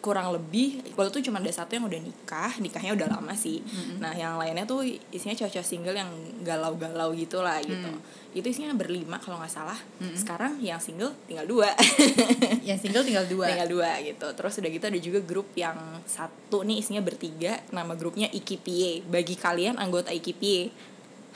kurang 0.00 0.32
lebih 0.32 0.80
kalau 0.96 1.12
tuh 1.12 1.20
cuma 1.20 1.36
ada 1.36 1.52
satu 1.52 1.76
yang 1.76 1.84
udah 1.84 2.00
nikah 2.00 2.56
nikahnya 2.56 2.96
udah 2.96 3.20
lama 3.20 3.36
sih 3.36 3.60
nah 4.00 4.16
yang 4.16 4.40
lainnya 4.40 4.64
tuh 4.64 4.80
isinya 5.12 5.36
cewek-cewek 5.36 5.60
single 5.62 5.92
yang 5.92 6.08
galau-galau 6.40 7.12
gitu 7.12 7.44
lah 7.44 7.60
gitu 7.60 7.84
itu 8.32 8.46
isinya 8.48 8.72
berlima 8.72 9.20
kalau 9.20 9.36
nggak 9.36 9.52
salah 9.52 9.76
sekarang 10.16 10.56
yang 10.64 10.80
single 10.80 11.12
tinggal 11.28 11.44
dua 11.44 11.68
yang 12.68 12.80
single 12.80 13.04
tinggal 13.04 13.28
dua. 13.28 13.52
tinggal 13.52 13.68
dua 13.68 14.00
gitu 14.00 14.24
terus 14.32 14.56
udah 14.56 14.70
gitu 14.72 14.84
ada 14.88 14.96
juga 14.96 15.20
grup 15.20 15.52
yang 15.52 15.76
satu 16.08 16.64
nih 16.64 16.80
isinya 16.80 17.04
bertiga 17.04 17.60
nama 17.68 17.92
grupnya 17.92 18.32
IKPA 18.32 19.04
bagi 19.04 19.36
kalian 19.36 19.76
anggota 19.76 20.16
IKPA 20.16 20.72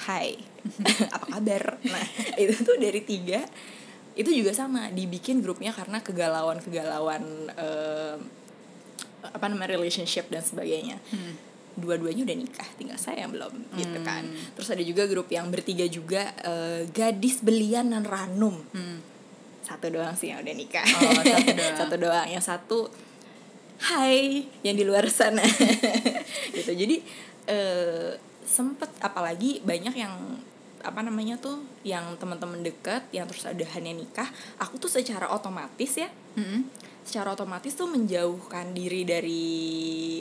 Hai. 0.03 0.37
Apa 1.15 1.27
kabar? 1.39 1.79
Nah 1.85 2.07
itu 2.41 2.65
tuh 2.65 2.77
dari 2.81 3.01
tiga. 3.05 3.45
Itu 4.15 4.31
juga 4.31 4.55
sama 4.55 4.91
dibikin 4.95 5.43
grupnya 5.43 5.75
karena 5.75 5.99
kegalauan 6.03 6.63
kegalauan 6.63 7.51
apa 9.25 9.45
namanya 9.49 9.75
relationship 9.75 10.29
dan 10.31 10.45
sebagainya. 10.45 11.01
Dua-duanya 11.75 12.23
udah 12.23 12.37
nikah 12.39 12.69
tinggal 12.79 12.95
saya 13.01 13.27
yang 13.27 13.35
belum 13.35 13.51
gitu 13.75 13.99
kan. 14.07 14.23
Terus 14.55 14.69
ada 14.71 14.83
juga 14.87 15.11
grup 15.11 15.27
yang 15.33 15.51
bertiga 15.51 15.83
juga 15.91 16.31
eh, 16.47 16.87
gadis 16.95 17.43
belian 17.43 17.91
dan 17.91 18.07
ranum. 18.07 18.63
Hmm. 18.71 19.01
satu 19.65 19.89
doang 19.89 20.13
sih 20.13 20.29
yang 20.29 20.45
udah 20.45 20.55
nikah. 20.55 20.85
Oh, 20.85 21.25
satu 21.25 21.51
doang. 21.59 21.77
satu 21.81 21.95
doang. 21.97 22.29
Yang 22.29 22.45
satu 22.45 22.79
hai 23.91 24.45
yang 24.61 24.77
di 24.77 24.85
luar 24.85 25.09
sana. 25.09 25.41
Gitu. 26.55 26.69
Jadi 26.69 26.97
eh, 27.49 28.13
sempet 28.45 28.89
apalagi 29.01 29.61
banyak 29.65 29.95
yang 29.97 30.15
apa 30.85 31.01
namanya 31.01 31.41
tuh 31.41 31.65
yang 31.81 32.13
teman-teman 32.21 32.61
dekat 32.61 33.09
yang 33.09 33.25
terus 33.25 33.49
ada 33.49 33.65
hanya 33.73 33.97
nikah 33.97 34.29
aku 34.61 34.77
tuh 34.77 34.93
secara 34.93 35.33
otomatis 35.33 35.97
ya 35.97 36.13
Mm-mm. 36.37 36.69
secara 37.09 37.33
otomatis 37.33 37.73
tuh 37.73 37.89
menjauhkan 37.89 38.77
diri 38.77 39.09
dari 39.09 39.57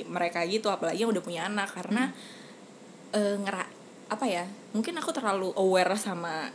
mereka 0.08 0.48
gitu 0.48 0.72
apalagi 0.72 1.04
yang 1.04 1.12
udah 1.12 1.24
punya 1.24 1.52
anak 1.52 1.68
karena 1.76 2.16
eh, 3.12 3.36
ngera 3.44 3.68
apa 4.08 4.26
ya 4.28 4.48
mungkin 4.72 4.96
aku 5.04 5.12
terlalu 5.12 5.52
aware 5.60 6.00
sama 6.00 6.48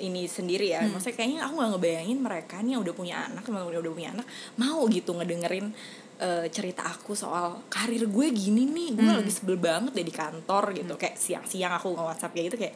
ini 0.00 0.24
sendiri 0.26 0.72
ya. 0.72 0.80
Maksudnya 0.82 1.14
kayaknya 1.14 1.38
aku 1.44 1.60
nggak 1.60 1.70
ngebayangin 1.76 2.18
mereka 2.18 2.56
nih 2.64 2.72
yang 2.74 2.82
udah 2.82 2.94
punya 2.96 3.16
anak 3.20 3.42
teman-teman 3.44 3.72
yang 3.76 3.84
udah 3.84 3.94
punya 3.94 4.10
anak 4.16 4.26
mau 4.56 4.80
gitu 4.88 5.10
ngedengerin 5.12 5.66
eh, 6.20 6.46
cerita 6.52 6.84
aku 6.84 7.16
soal 7.16 7.64
karir 7.72 8.04
gue 8.04 8.26
gini 8.30 8.68
nih. 8.68 9.00
Gue 9.00 9.12
lagi 9.24 9.32
sebel 9.32 9.56
banget 9.56 9.96
deh 9.96 10.04
di 10.04 10.12
kantor 10.12 10.76
gitu. 10.76 10.94
Kayak 11.00 11.16
siang-siang 11.16 11.72
aku 11.72 11.96
nge 11.96 12.04
WhatsApp 12.04 12.32
kayak 12.36 12.46
gitu 12.52 12.56
kayak 12.60 12.74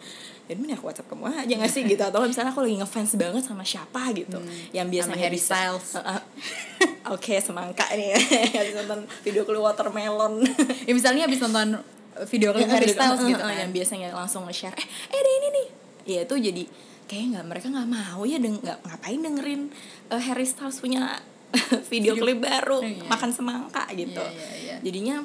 ya 0.48 0.52
nih 0.56 0.72
aku 0.76 0.84
WhatsApp 0.88 1.08
kamu 1.12 1.24
aja 1.28 1.54
gak 1.60 1.72
sih? 1.72 1.82
Gitu. 1.84 2.00
Atau 2.00 2.24
misalnya 2.24 2.50
aku 2.56 2.64
lagi 2.64 2.76
ngefans 2.80 3.12
banget 3.20 3.42
sama 3.44 3.62
siapa 3.62 4.00
gitu. 4.16 4.40
Yang 4.72 4.86
biasanya 4.88 5.20
Harry 5.20 5.36
bisa- 5.36 5.52
Styles. 5.52 5.88
Heeh. 6.00 6.20
Oke, 7.14 7.36
semangka 7.38 7.84
nih. 7.92 8.16
Habis 8.58 8.74
nonton 8.80 9.04
video 9.20 9.44
klip 9.44 9.60
watermelon. 9.60 10.40
ya 10.88 10.92
misalnya 10.96 11.28
abis 11.28 11.44
nonton 11.44 11.84
video 12.32 12.56
klip 12.56 12.68
Harry 12.72 12.88
Styles 12.88 13.20
gitu 13.20 13.42
eh, 13.44 13.44
kan. 13.44 13.60
yang 13.60 13.70
biasanya 13.76 14.08
langsung 14.16 14.48
nge-share 14.48 14.72
eh 14.72 14.86
eh 14.88 15.18
ada 15.20 15.30
ini 15.30 15.48
nih. 15.52 15.66
Ya 16.04 16.20
itu 16.24 16.34
jadi 16.40 16.64
kayak 17.04 17.24
nggak 17.36 17.44
mereka 17.44 17.66
nggak 17.68 17.88
mau 17.92 18.24
ya 18.24 18.40
deng 18.40 18.56
nggak 18.64 18.78
ngapain 18.80 19.20
dengerin 19.20 19.62
eh, 20.08 20.22
Harry 20.24 20.48
Styles 20.48 20.80
punya 20.80 21.20
video, 21.92 22.14
klip 22.14 22.38
baru 22.38 22.82
Iya. 22.82 23.06
makan 23.06 23.30
semangka 23.30 23.84
gitu. 23.92 24.20
Iya, 24.20 24.32
iya, 24.34 24.52
iya. 24.58 24.76
jadinya 24.82 25.16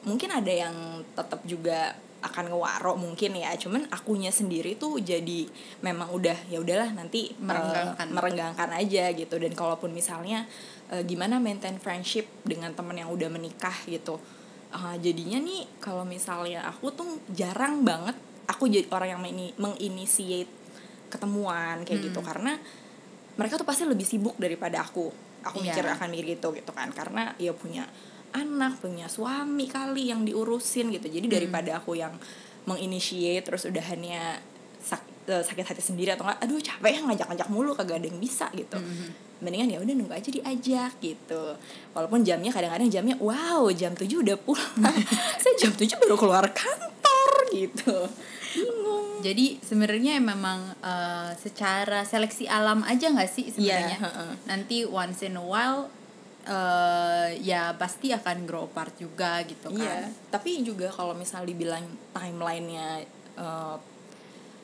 mungkin 0.00 0.28
ada 0.30 0.48
yang 0.48 0.74
tetap 1.12 1.44
juga 1.44 1.92
akan 2.20 2.52
ngewarok 2.52 2.96
mungkin 2.96 3.32
ya. 3.34 3.52
Cuman 3.56 3.88
akunya 3.88 4.28
sendiri 4.28 4.76
tuh 4.76 5.00
jadi 5.00 5.48
memang 5.80 6.12
udah 6.12 6.36
ya 6.48 6.60
udahlah 6.60 6.92
nanti 6.92 7.32
eh, 7.32 7.40
Merenggangkan. 7.40 8.06
merenggangkan 8.08 8.70
aja 8.76 9.08
gitu. 9.12 9.36
Dan 9.40 9.52
kalaupun 9.52 9.88
misalnya 9.90 10.44
eh, 10.88 11.00
gimana 11.02 11.40
maintain 11.40 11.76
friendship 11.76 12.28
dengan 12.44 12.72
temen 12.72 12.96
yang 12.96 13.08
udah 13.08 13.28
menikah 13.28 13.72
gitu. 13.84 14.20
Ah, 14.70 14.94
jadinya 14.96 15.40
nih 15.40 15.66
kalau 15.80 16.04
misalnya 16.04 16.62
aku 16.64 16.92
tuh 16.92 17.08
jarang 17.32 17.82
banget 17.82 18.14
aku 18.46 18.68
jadi 18.68 18.86
orang 18.92 19.08
yang 19.10 19.20
mengini- 19.20 19.56
menginitiate 19.56 20.50
ketemuan 21.08 21.82
kayak 21.82 22.04
gitu. 22.04 22.20
Karena 22.20 22.54
mereka 23.34 23.56
tuh 23.56 23.64
pasti 23.64 23.88
lebih 23.88 24.04
sibuk 24.04 24.36
daripada 24.36 24.84
aku 24.84 25.08
aku 25.42 25.60
Iya. 25.60 25.72
mikir 25.72 25.84
akan 25.86 26.08
mikir 26.08 26.26
gitu 26.34 26.48
gitu 26.52 26.70
kan. 26.70 26.88
Karena 26.90 27.32
ya 27.36 27.52
punya 27.52 27.84
anak 28.30 28.78
punya 28.78 29.06
suami 29.06 29.66
kali 29.66 30.08
yang 30.08 30.22
diurusin 30.22 30.90
gitu. 30.90 31.06
Jadi 31.06 31.26
daripada 31.26 31.78
aku 31.78 31.94
yang 31.94 32.14
menginitiate 32.64 33.42
terus 33.42 33.64
udahannya 33.64 34.38
sak- 34.78 35.08
eh, 35.26 35.40
sakit 35.40 35.64
hati 35.66 35.82
sendiri 35.82 36.12
atau 36.12 36.22
enggak 36.22 36.38
aduh 36.40 36.60
capek 36.60 36.90
ya 36.92 37.00
ngajak-ngajak 37.02 37.48
mulu 37.48 37.72
kagak 37.72 37.98
ada 37.98 38.06
yang 38.06 38.18
bisa 38.18 38.46
gitu. 38.52 38.76
Mendingan 39.40 39.72
ya 39.72 39.78
udah 39.80 39.94
nunggu 39.94 40.12
aja 40.12 40.28
diajak 40.28 40.92
gitu. 41.00 41.42
Walaupun 41.90 42.20
jamnya 42.20 42.52
kadang-kadang 42.52 42.86
jamnya 42.86 43.16
wow 43.16 43.64
jam 43.72 43.92
7 43.92 44.20
udah 44.20 44.36
pulang. 44.36 44.94
Saya 45.40 45.54
jam 45.56 45.72
7 45.72 45.96
baru 45.96 46.14
keluar 46.14 46.44
kantor 46.52 47.32
gitu. 47.50 47.96
Bingung 48.52 48.99
jadi 49.20 49.60
sebenarnya 49.60 50.18
memang 50.18 50.58
eh, 50.80 51.30
secara 51.36 52.02
seleksi 52.02 52.48
alam 52.48 52.80
aja 52.82 53.08
nggak 53.08 53.30
sih 53.30 53.46
sebenarnya? 53.48 53.96
Iya, 53.96 54.04
heeh. 54.04 54.30
nanti 54.44 54.76
once 54.82 55.22
in 55.22 55.36
a 55.36 55.44
while 55.44 55.86
eh 56.40 57.36
ya 57.44 57.76
pasti 57.76 58.16
akan 58.16 58.48
grow 58.48 58.64
apart 58.64 58.96
juga 58.96 59.44
gitu 59.44 59.68
Iya, 59.76 60.08
kan. 60.08 60.32
tapi 60.32 60.64
juga 60.64 60.88
kalau 60.88 61.12
misal 61.12 61.44
dibilang 61.44 61.84
timelinenya 62.16 63.04
eh, 63.36 63.76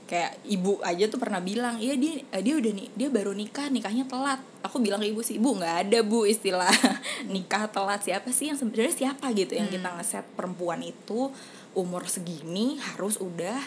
kayak 0.07 0.39
ibu 0.47 0.79
aja 0.87 1.11
tuh 1.11 1.19
pernah 1.19 1.43
bilang, 1.43 1.83
iya 1.83 1.99
dia 1.99 2.23
dia 2.39 2.55
udah 2.55 2.73
nih 2.73 2.89
dia 2.95 3.09
baru 3.11 3.35
nikah 3.35 3.67
nikahnya 3.69 4.07
telat. 4.07 4.39
Aku 4.63 4.79
bilang 4.79 5.03
ke 5.03 5.11
ibu 5.11 5.19
sih, 5.21 5.37
ibu 5.37 5.51
nggak 5.53 5.91
ada 5.91 5.99
bu 6.07 6.25
istilah 6.25 6.71
nikah 7.35 7.67
telat. 7.69 8.07
Siapa 8.07 8.31
sih 8.31 8.49
yang 8.49 8.59
sebenarnya 8.59 8.95
siapa 8.95 9.35
gitu 9.35 9.59
yang 9.59 9.67
kita 9.67 9.91
ngeset 9.99 10.25
perempuan 10.39 10.81
itu? 10.81 11.29
Umur 11.77 12.09
segini 12.09 12.79
harus 12.81 13.21
udah 13.21 13.59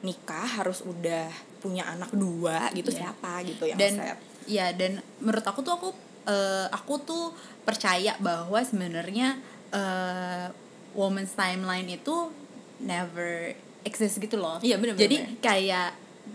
nikah 0.00 0.48
harus 0.56 0.80
udah 0.82 1.28
punya 1.58 1.84
anak 1.86 2.08
dua 2.10 2.72
gitu 2.72 2.88
Iya. 2.88 2.98
siapa 3.06 3.44
gitu 3.44 3.64
yang 3.64 3.76
dan 3.76 3.92
ngeset. 3.94 4.18
ya 4.46 4.66
dan 4.72 4.92
menurut 5.18 5.42
aku 5.42 5.60
tuh 5.60 5.74
aku 5.74 5.88
eh, 6.24 6.66
aku 6.68 6.94
tuh 7.00 7.24
percaya 7.62 8.16
bahwa 8.18 8.60
sebenarnya 8.60 9.36
eh, 9.70 10.46
woman's 10.92 11.32
timeline 11.32 11.86
itu 11.86 12.32
never 12.78 13.52
exist 13.82 14.16
gitu 14.16 14.36
loh 14.36 14.56
Iya, 14.58 14.76
bener, 14.76 14.94
jadi 14.94 15.16
bener. 15.20 15.40
kayak 15.40 15.88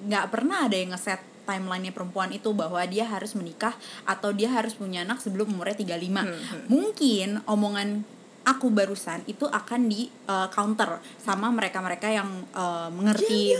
nggak 0.03 0.25
pernah 0.29 0.65
ada 0.65 0.75
yang 0.75 0.91
ngeset 0.91 1.17
timelinenya 1.43 1.91
perempuan 1.91 2.29
itu 2.29 2.49
bahwa 2.51 2.81
dia 2.83 3.05
harus 3.05 3.33
menikah 3.33 3.73
atau 4.03 4.29
dia 4.29 4.49
harus 4.49 4.73
punya 4.73 5.01
anak 5.01 5.21
sebelum 5.21 5.45
umurnya 5.47 5.77
35 5.77 5.85
Hmm, 6.01 6.25
mungkin 6.67 7.27
omongan 7.45 8.01
aku 8.45 8.69
barusan 8.69 9.25
itu 9.25 9.43
akan 9.43 9.89
di 9.89 10.07
eh, 10.07 10.47
counter 10.53 11.01
sama 11.17 11.49
mereka-mereka 11.49 12.07
yang 12.07 12.29
eh, 12.53 12.89
mengerti. 12.93 13.57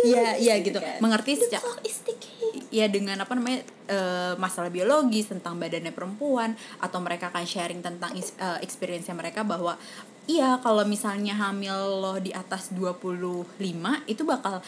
Iya, 0.00 0.28
iya 0.40 0.54
gitu. 0.64 0.78
Mengerti 1.02 1.32
secara 1.36 1.66
ya 2.70 2.86
dengan 2.86 3.18
apa 3.18 3.34
namanya 3.34 3.60
eh, 3.90 4.34
masalah 4.38 4.70
biologis 4.70 5.28
tentang 5.28 5.58
badannya 5.58 5.90
perempuan 5.90 6.54
atau 6.78 7.02
mereka 7.02 7.28
akan 7.34 7.44
sharing 7.44 7.82
tentang 7.82 8.14
is- 8.14 8.34
eh, 8.38 8.62
experience 8.62 9.10
mereka 9.10 9.42
bahwa 9.42 9.74
iya 10.30 10.62
kalau 10.62 10.86
misalnya 10.86 11.34
hamil 11.34 11.98
lo 11.98 12.14
di 12.22 12.30
atas 12.30 12.70
25 12.70 13.58
itu 14.06 14.22
bakal 14.22 14.62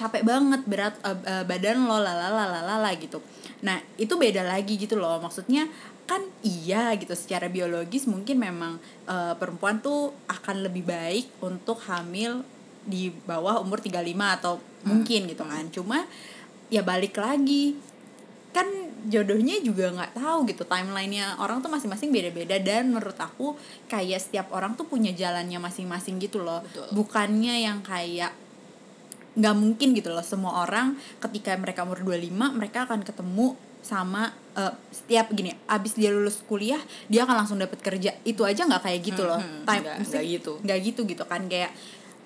capek 0.00 0.24
banget 0.24 0.64
berat 0.64 0.96
eh, 1.04 1.18
eh, 1.28 1.44
badan 1.44 1.84
lo 1.84 2.00
lalala 2.00 2.88
gitu. 2.96 3.20
Nah, 3.60 3.76
itu 4.00 4.16
beda 4.16 4.40
lagi 4.40 4.80
gitu 4.80 4.96
loh. 4.96 5.20
Maksudnya 5.20 5.68
kan 6.08 6.24
iya 6.42 6.90
gitu 6.98 7.14
secara 7.14 7.46
biologis 7.52 8.08
mungkin 8.08 8.40
memang 8.40 8.80
eh, 9.04 9.34
perempuan 9.36 9.84
tuh 9.84 10.16
akan 10.32 10.64
lebih 10.64 10.88
baik 10.88 11.44
untuk 11.44 11.84
hamil 11.84 12.40
di 12.80 13.12
bawah 13.12 13.60
umur 13.60 13.84
35 13.84 14.00
atau 14.40 14.56
mungkin 14.88 15.28
gitu 15.28 15.44
kan. 15.44 15.68
Cuma 15.68 16.08
ya 16.72 16.80
balik 16.80 17.20
lagi 17.20 17.76
kan 18.50 18.66
jodohnya 19.06 19.62
juga 19.62 19.94
nggak 19.94 20.18
tahu 20.18 20.42
gitu 20.50 20.66
timelinenya 20.66 21.38
orang 21.38 21.62
tuh 21.62 21.70
masing-masing 21.70 22.10
beda-beda 22.10 22.58
dan 22.58 22.90
menurut 22.90 23.14
aku 23.14 23.54
kayak 23.86 24.18
setiap 24.18 24.50
orang 24.50 24.74
tuh 24.74 24.90
punya 24.90 25.14
jalannya 25.14 25.62
masing-masing 25.62 26.18
gitu 26.18 26.42
loh 26.42 26.58
Betul. 26.66 26.90
bukannya 26.90 27.62
yang 27.62 27.78
kayak 27.86 28.34
nggak 29.36 29.54
mungkin 29.56 29.94
gitu 29.94 30.10
loh. 30.10 30.24
Semua 30.24 30.64
orang 30.66 30.98
ketika 31.22 31.54
mereka 31.58 31.86
umur 31.86 32.02
25 32.02 32.30
mereka 32.56 32.88
akan 32.88 33.04
ketemu 33.06 33.54
sama 33.80 34.28
eh, 34.58 34.74
setiap 34.92 35.32
gini 35.32 35.56
abis 35.64 35.96
dia 35.96 36.12
lulus 36.12 36.44
kuliah 36.44 36.80
dia 37.08 37.24
akan 37.24 37.44
langsung 37.44 37.58
dapat 37.58 37.80
kerja. 37.80 38.16
Itu 38.26 38.44
aja 38.44 38.66
nggak 38.66 38.82
kayak 38.82 39.00
gitu 39.04 39.22
loh. 39.24 39.40
Hmm, 39.40 39.62
hmm, 39.62 39.66
Time- 39.66 39.86
nggak 40.04 40.24
gitu. 40.26 40.52
nggak 40.60 40.78
gitu 40.82 41.00
gitu 41.06 41.24
kan. 41.24 41.46
Kayak 41.46 41.72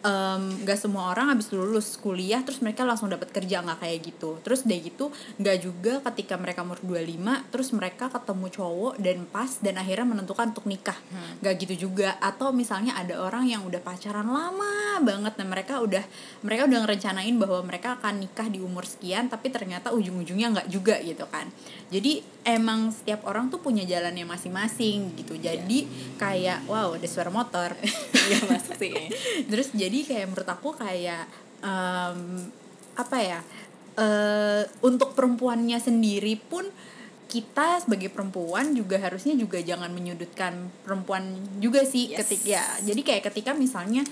em, 0.05 0.43
nggak 0.63 0.79
semua 0.79 1.11
orang 1.11 1.33
habis 1.33 1.49
lulus 1.51 1.97
kuliah 1.97 2.45
terus 2.45 2.61
mereka 2.61 2.85
langsung 2.85 3.09
dapat 3.09 3.33
kerja 3.33 3.65
nggak 3.65 3.81
kayak 3.81 3.99
gitu. 4.05 4.39
Terus 4.45 4.69
udah 4.69 4.79
gitu 4.79 5.05
nggak 5.41 5.59
juga 5.65 5.93
ketika 6.13 6.37
mereka 6.37 6.61
umur 6.63 6.79
25 6.85 7.51
terus 7.51 7.69
mereka 7.73 8.13
ketemu 8.13 8.47
cowok 8.53 8.95
dan 9.01 9.19
pas 9.25 9.51
dan 9.65 9.75
akhirnya 9.81 10.07
menentukan 10.07 10.53
untuk 10.53 10.69
nikah. 10.69 10.97
Nggak 11.41 11.55
gitu 11.65 11.89
juga. 11.89 12.21
Atau 12.21 12.53
misalnya 12.53 12.95
ada 13.01 13.19
orang 13.25 13.49
yang 13.49 13.65
udah 13.65 13.81
pacaran 13.81 14.29
lama 14.29 15.01
banget 15.01 15.35
dan 15.41 15.49
mereka 15.49 15.81
udah 15.81 16.05
mereka 16.45 16.69
udah 16.69 16.79
ngerencanain 16.85 17.35
bahwa 17.41 17.61
mereka 17.65 17.97
akan 17.99 18.23
nikah 18.23 18.47
di 18.53 18.61
umur 18.61 18.85
sekian 18.85 19.33
tapi 19.33 19.49
ternyata 19.49 19.91
ujung-ujungnya 19.97 20.53
nggak 20.61 20.69
juga 20.69 21.01
gitu 21.01 21.25
kan. 21.33 21.49
Jadi 21.89 22.21
emang 22.45 22.93
setiap 22.93 23.25
orang 23.25 23.49
tuh 23.49 23.59
punya 23.59 23.89
jalannya 23.89 24.29
masing-masing 24.29 25.17
gitu. 25.17 25.41
Jadi 25.41 25.89
kayak 26.21 26.69
wow 26.69 26.93
ada 26.95 27.09
suara 27.09 27.33
motor. 27.33 27.73
Iya 28.25 28.41
masuk 28.49 28.81
sih. 28.81 28.97
Terus 29.53 29.69
jadi 29.77 29.94
kayak 30.03 30.27
menurut 30.35 30.49
aku 30.51 30.75
kayak 30.75 31.31
em, 31.63 32.51
apa 32.99 33.19
ya 33.23 33.41
eh 33.95 34.67
untuk 34.83 35.15
perempuannya 35.15 35.79
sendiri 35.79 36.35
pun 36.35 36.67
kita 37.31 37.83
sebagai 37.83 38.11
perempuan 38.11 38.75
juga 38.75 38.99
harusnya 38.99 39.35
juga 39.39 39.59
jangan 39.63 39.91
menyudutkan 39.91 40.71
perempuan 40.83 41.35
juga 41.63 41.87
sih 41.87 42.11
Yes. 42.11 42.19
ketik 42.27 42.43
ya 42.47 42.63
jadi 42.83 43.01
kayak 43.03 43.23
ketika 43.31 43.55
misalnya 43.55 44.03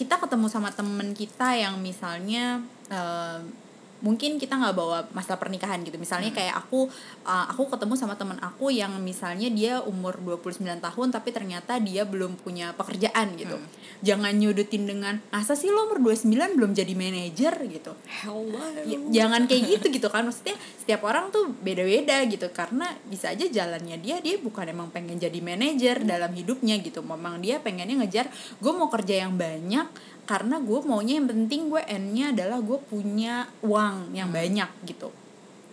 kita 0.00 0.16
ketemu 0.16 0.48
sama 0.48 0.72
temen 0.72 1.12
kita 1.12 1.52
yang 1.56 1.76
misalnya 1.84 2.64
em, 2.88 3.52
mungkin 4.00 4.36
kita 4.36 4.56
nggak 4.56 4.74
bawa 4.76 4.98
masalah 5.14 5.40
pernikahan 5.40 5.80
gitu. 5.86 5.96
Misalnya 5.96 6.34
kayak 6.34 6.56
aku 6.66 6.88
uh, 7.24 7.46
aku 7.48 7.70
ketemu 7.72 7.94
sama 7.96 8.16
temen 8.16 8.36
aku 8.42 8.68
yang 8.72 8.96
misalnya 9.00 9.48
dia 9.48 9.80
umur 9.84 10.18
29 10.20 10.60
tahun 10.80 11.08
tapi 11.12 11.28
ternyata 11.30 11.78
dia 11.78 12.04
belum 12.04 12.40
punya 12.40 12.72
pekerjaan 12.76 13.36
gitu. 13.36 13.56
Jangan 14.00 14.32
nyudutin 14.36 14.88
dengan 14.88 15.20
asa 15.32 15.52
sih 15.52 15.68
lo 15.68 15.88
umur 15.88 16.00
29 16.16 16.28
belum 16.56 16.72
jadi 16.72 16.94
manajer? 16.96 17.54
gitu. 17.70 17.92
Hello. 18.24 18.58
Ya, 18.84 18.98
jangan 19.22 19.44
kayak 19.46 19.78
gitu 19.78 19.86
gitu 19.92 20.08
kan. 20.08 20.26
Maksudnya 20.26 20.56
setiap 20.80 21.04
orang 21.06 21.28
tuh 21.30 21.52
beda-beda 21.60 22.24
gitu. 22.26 22.48
Karena 22.50 22.90
bisa 23.06 23.32
aja 23.32 23.46
jalannya 23.46 24.00
dia 24.00 24.18
dia 24.18 24.36
bukan 24.40 24.66
emang 24.66 24.88
pengen 24.90 25.20
jadi 25.20 25.38
manajer 25.38 26.02
dalam 26.02 26.32
hidupnya 26.32 26.80
gitu. 26.80 27.04
Memang 27.04 27.40
dia 27.40 27.60
pengennya 27.62 28.04
ngejar 28.04 28.26
gue 28.58 28.72
mau 28.72 28.88
kerja 28.88 29.26
yang 29.26 29.36
banyak 29.36 29.86
karena 30.30 30.62
gue 30.62 30.78
maunya 30.86 31.18
yang 31.18 31.26
penting 31.26 31.66
gue 31.66 31.82
endnya 31.90 32.30
adalah 32.30 32.62
gue 32.62 32.78
punya 32.86 33.50
uang 33.66 34.14
yang 34.14 34.30
banyak 34.30 34.70
gitu. 34.86 35.10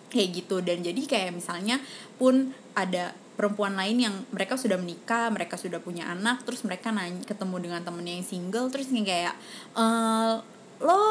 Kayak 0.09 0.29
gitu. 0.41 0.65
Dan 0.65 0.81
jadi 0.81 0.97
kayak 0.97 1.37
misalnya 1.37 1.77
pun 2.17 2.57
ada 2.73 3.13
perempuan 3.37 3.77
lain 3.77 4.01
yang 4.01 4.15
mereka 4.33 4.57
sudah 4.57 4.81
menikah 4.81 5.29
mereka 5.29 5.61
sudah 5.61 5.77
punya 5.77 6.09
anak 6.09 6.41
terus 6.41 6.65
mereka 6.65 6.89
nanya 6.89 7.21
ketemu 7.21 7.69
dengan 7.69 7.85
temennya 7.85 8.17
yang 8.17 8.25
single 8.25 8.73
terus 8.73 8.89
kayak 8.89 9.37
eh 9.77 10.33
lo 10.81 11.01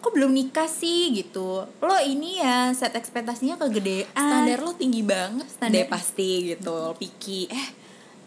kok 0.00 0.12
belum 0.12 0.32
nikah 0.36 0.68
sih? 0.68 1.12
gitu. 1.16 1.64
Lo 1.80 1.96
ini 2.04 2.36
ya 2.36 2.72
set 2.76 2.92
ekspektasinya 2.96 3.56
kegedean. 3.56 4.12
Standar 4.12 4.60
lo 4.60 4.76
tinggi 4.76 5.00
banget. 5.00 5.48
Standar- 5.48 5.88
standar 5.88 5.92
pasti 5.92 6.52
gitu 6.52 6.92
Piki 7.00 7.48
eh 7.48 7.79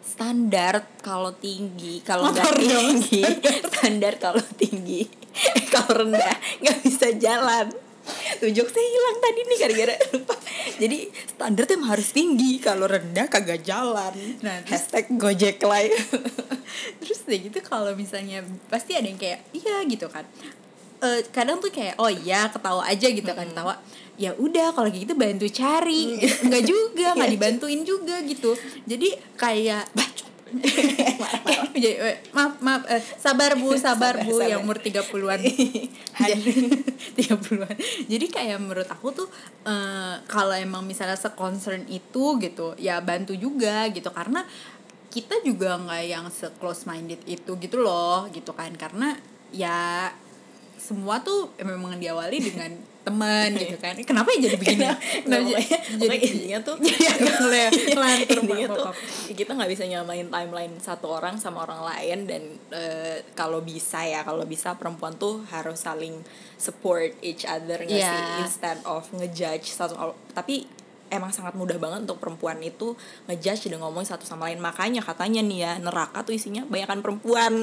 standar 0.03 0.83
kalau 1.00 1.31
tinggi 1.33 2.03
kalau 2.03 2.29
nggak 2.29 2.60
tinggi. 2.60 3.24
Standar 3.74 4.13
kalau 4.19 4.43
tinggi. 4.55 5.01
Eh, 5.33 5.65
kalau 5.65 6.05
rendah 6.05 6.29
nggak 6.62 6.77
bisa 6.86 7.10
jalan. 7.17 7.74
Tujuk 8.38 8.69
saya 8.69 8.86
hilang 8.86 9.17
tadi 9.17 9.39
nih 9.41 9.57
gara-gara 9.57 9.95
lupa. 10.13 10.36
Jadi 10.77 10.98
standar 11.10 11.65
tuh 11.65 11.74
emang 11.74 11.98
harus 11.98 12.13
tinggi. 12.13 12.62
Kalau 12.62 12.86
rendah 12.86 13.25
kagak 13.25 13.65
jalan. 13.65 14.13
Nah, 14.45 14.62
terus- 14.62 14.86
hashtag 14.86 15.10
gojek 15.17 15.57
live 15.57 15.98
terus 17.01 17.25
deh 17.25 17.50
gitu 17.50 17.60
kalau 17.65 17.98
misalnya 17.98 18.45
pasti 18.69 18.93
ada 18.93 19.10
yang 19.10 19.17
kayak 19.17 19.41
iya 19.57 19.81
gitu 19.89 20.05
kan. 20.05 20.22
Eh, 21.01 21.25
kadang 21.33 21.57
tuh 21.57 21.74
kayak 21.74 21.98
oh 21.98 22.13
iya 22.13 22.45
ketawa 22.53 22.86
aja 22.86 23.07
gitu 23.10 23.31
kan 23.33 23.50
ketawa 23.50 23.81
ya 24.17 24.32
udah 24.38 24.74
kalau 24.77 24.89
gitu 24.93 25.13
bantu 25.17 25.50
cari. 25.50 26.17
Nggak 26.22 26.63
juga 26.63 27.17
nggak 27.17 27.32
dibantuin 27.36 27.82
juga 27.82 28.22
gitu. 28.22 28.53
Jadi 28.86 29.13
kayak 29.38 29.89
Jadi, 31.74 31.98
eh, 31.98 32.22
maaf 32.29 32.62
maaf 32.62 32.86
eh, 32.86 33.01
sabar 33.17 33.58
bu 33.58 33.74
sabar 33.82 34.22
Sabar, 34.22 34.25
bu 34.25 34.38
sabar. 34.38 34.50
yang 34.53 34.62
umur 34.62 34.77
30-an 34.77 35.41
tiga 37.17 37.36
puluhan. 37.41 37.74
Jadi 38.05 38.25
kayak 38.29 38.62
menurut 38.62 38.86
aku 38.86 39.10
tuh 39.17 39.27
eh, 39.65 40.15
kalau 40.29 40.53
emang 40.53 40.86
misalnya 40.86 41.17
seconcern 41.17 41.89
itu 41.89 42.38
gitu 42.38 42.77
ya 42.77 43.01
bantu 43.01 43.34
juga 43.34 43.89
gitu. 43.89 44.13
Karena 44.13 44.46
kita 45.10 45.41
juga 45.46 45.77
nggak 45.77 46.03
yang 46.05 46.25
se 46.29 46.50
close 46.62 46.86
minded 46.86 47.22
itu 47.25 47.58
gitu 47.58 47.82
loh 47.82 48.29
gitu 48.29 48.53
kan. 48.53 48.70
Karena 48.77 49.17
ya 49.50 50.10
semua 50.75 51.20
tuh 51.20 51.51
memang 51.58 51.96
diawali 51.96 52.38
dengan 52.39 52.72
teman 53.03 53.51
gitu 53.51 53.75
kan. 53.75 54.00
Kenapa 54.00 54.32
ya 54.32 54.48
jadi 54.48 54.56
begini 54.56 54.80
ya? 54.82 54.96
Kenapa? 54.96 55.27
Nah, 55.27 55.39
jadi 55.44 55.63
pokoknya 56.00 56.24
intinya 56.25 56.60
tuh 56.62 56.75
jadi 56.80 57.03
ngele- 57.20 57.72
ngelantur, 57.92 58.38
intinya 58.39 58.68
tuh 58.70 58.86
kita 59.39 59.51
nggak 59.53 59.70
bisa 59.70 59.84
nyamain 59.84 60.27
timeline 60.27 60.74
satu 60.80 61.08
orang 61.12 61.36
sama 61.36 61.63
orang 61.63 61.84
lain 61.84 62.18
dan 62.24 62.42
eh, 62.70 63.27
kalau 63.34 63.60
bisa 63.60 64.00
ya 64.01 64.24
kalau 64.24 64.44
bisa 64.44 64.74
perempuan 64.74 65.12
tuh 65.13 65.44
harus 65.50 65.75
saling 65.77 66.15
support 66.56 67.12
each 67.20 67.44
other 67.44 67.75
nggak 67.77 68.00
Iya. 68.00 68.08
sih 68.08 68.24
instead 68.42 68.80
of 68.84 69.03
ngejudge 69.12 69.68
satu 69.68 70.00
tapi 70.32 70.63
emang 71.13 71.32
sangat 71.32 71.53
mudah 71.53 71.77
banget 71.77 72.10
untuk 72.10 72.20
perempuan 72.20 72.60
itu 72.60 72.98
ngejudge 73.29 73.70
dan 73.70 73.79
ngomong 73.79 74.03
satu 74.03 74.25
sama 74.25 74.50
lain. 74.50 74.60
Makanya 74.60 75.05
katanya 75.05 75.41
nih 75.46 75.60
ya 75.63 75.72
neraka 75.79 76.25
tuh 76.25 76.34
isinya 76.36 76.65
banyakan 76.65 77.00
perempuan. 77.05 77.53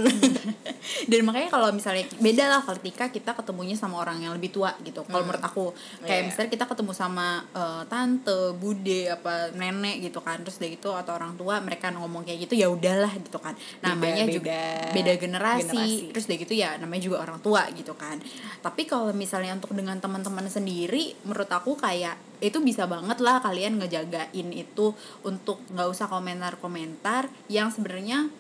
Dan 1.10 1.28
makanya 1.28 1.52
kalau 1.52 1.68
misalnya 1.76 2.08
beda 2.18 2.44
lah 2.48 2.62
ketika 2.64 3.12
kita 3.12 3.36
ketemunya 3.36 3.76
sama 3.76 4.00
orang 4.00 4.24
yang 4.24 4.32
lebih 4.32 4.48
tua 4.48 4.72
gitu. 4.80 5.04
Kalau 5.04 5.26
menurut 5.26 5.44
aku 5.44 5.76
kayak 6.06 6.20
Iya. 6.20 6.26
misalnya 6.32 6.50
kita 6.52 6.64
ketemu 6.70 6.92
sama 6.96 7.44
eh, 7.52 7.82
tante 7.90 8.56
bude 8.56 9.12
apa 9.12 9.52
nenek 9.52 10.08
gitu 10.08 10.24
kan. 10.24 10.40
Terus 10.40 10.56
dari 10.56 10.80
gitu 10.80 10.96
atau 10.96 11.12
orang 11.18 11.36
tua 11.36 11.60
mereka 11.60 11.92
ngomong 11.92 12.24
kayak 12.24 12.48
gitu 12.48 12.54
ya 12.56 12.72
udahlah 12.72 13.12
gitu 13.18 13.36
kan. 13.36 13.52
Namanya 13.84 14.24
juga 14.30 14.56
beda. 14.88 14.94
beda 14.96 15.12
generasi, 15.20 15.68
generasi. 15.68 16.10
terus 16.14 16.24
dari 16.30 16.38
gitu 16.40 16.54
ya 16.56 16.78
namanya 16.80 17.02
juga 17.04 17.16
orang 17.20 17.38
tua 17.44 17.66
gitu 17.74 17.92
kan. 17.98 18.16
Tapi 18.64 18.88
kalau 18.88 19.12
misalnya 19.12 19.58
untuk 19.58 19.74
dengan 19.76 19.98
teman-teman 20.00 20.46
sendiri 20.48 21.12
menurut 21.26 21.50
aku 21.50 21.76
kayak 21.76 22.29
itu 22.40 22.58
bisa 22.64 22.88
banget 22.88 23.20
lah 23.20 23.38
kalian 23.44 23.76
ngejagain 23.80 24.48
itu 24.52 24.96
untuk 25.22 25.60
nggak 25.72 25.88
usah 25.92 26.08
komentar-komentar 26.08 27.28
yang 27.52 27.68
sebenarnya 27.68 28.32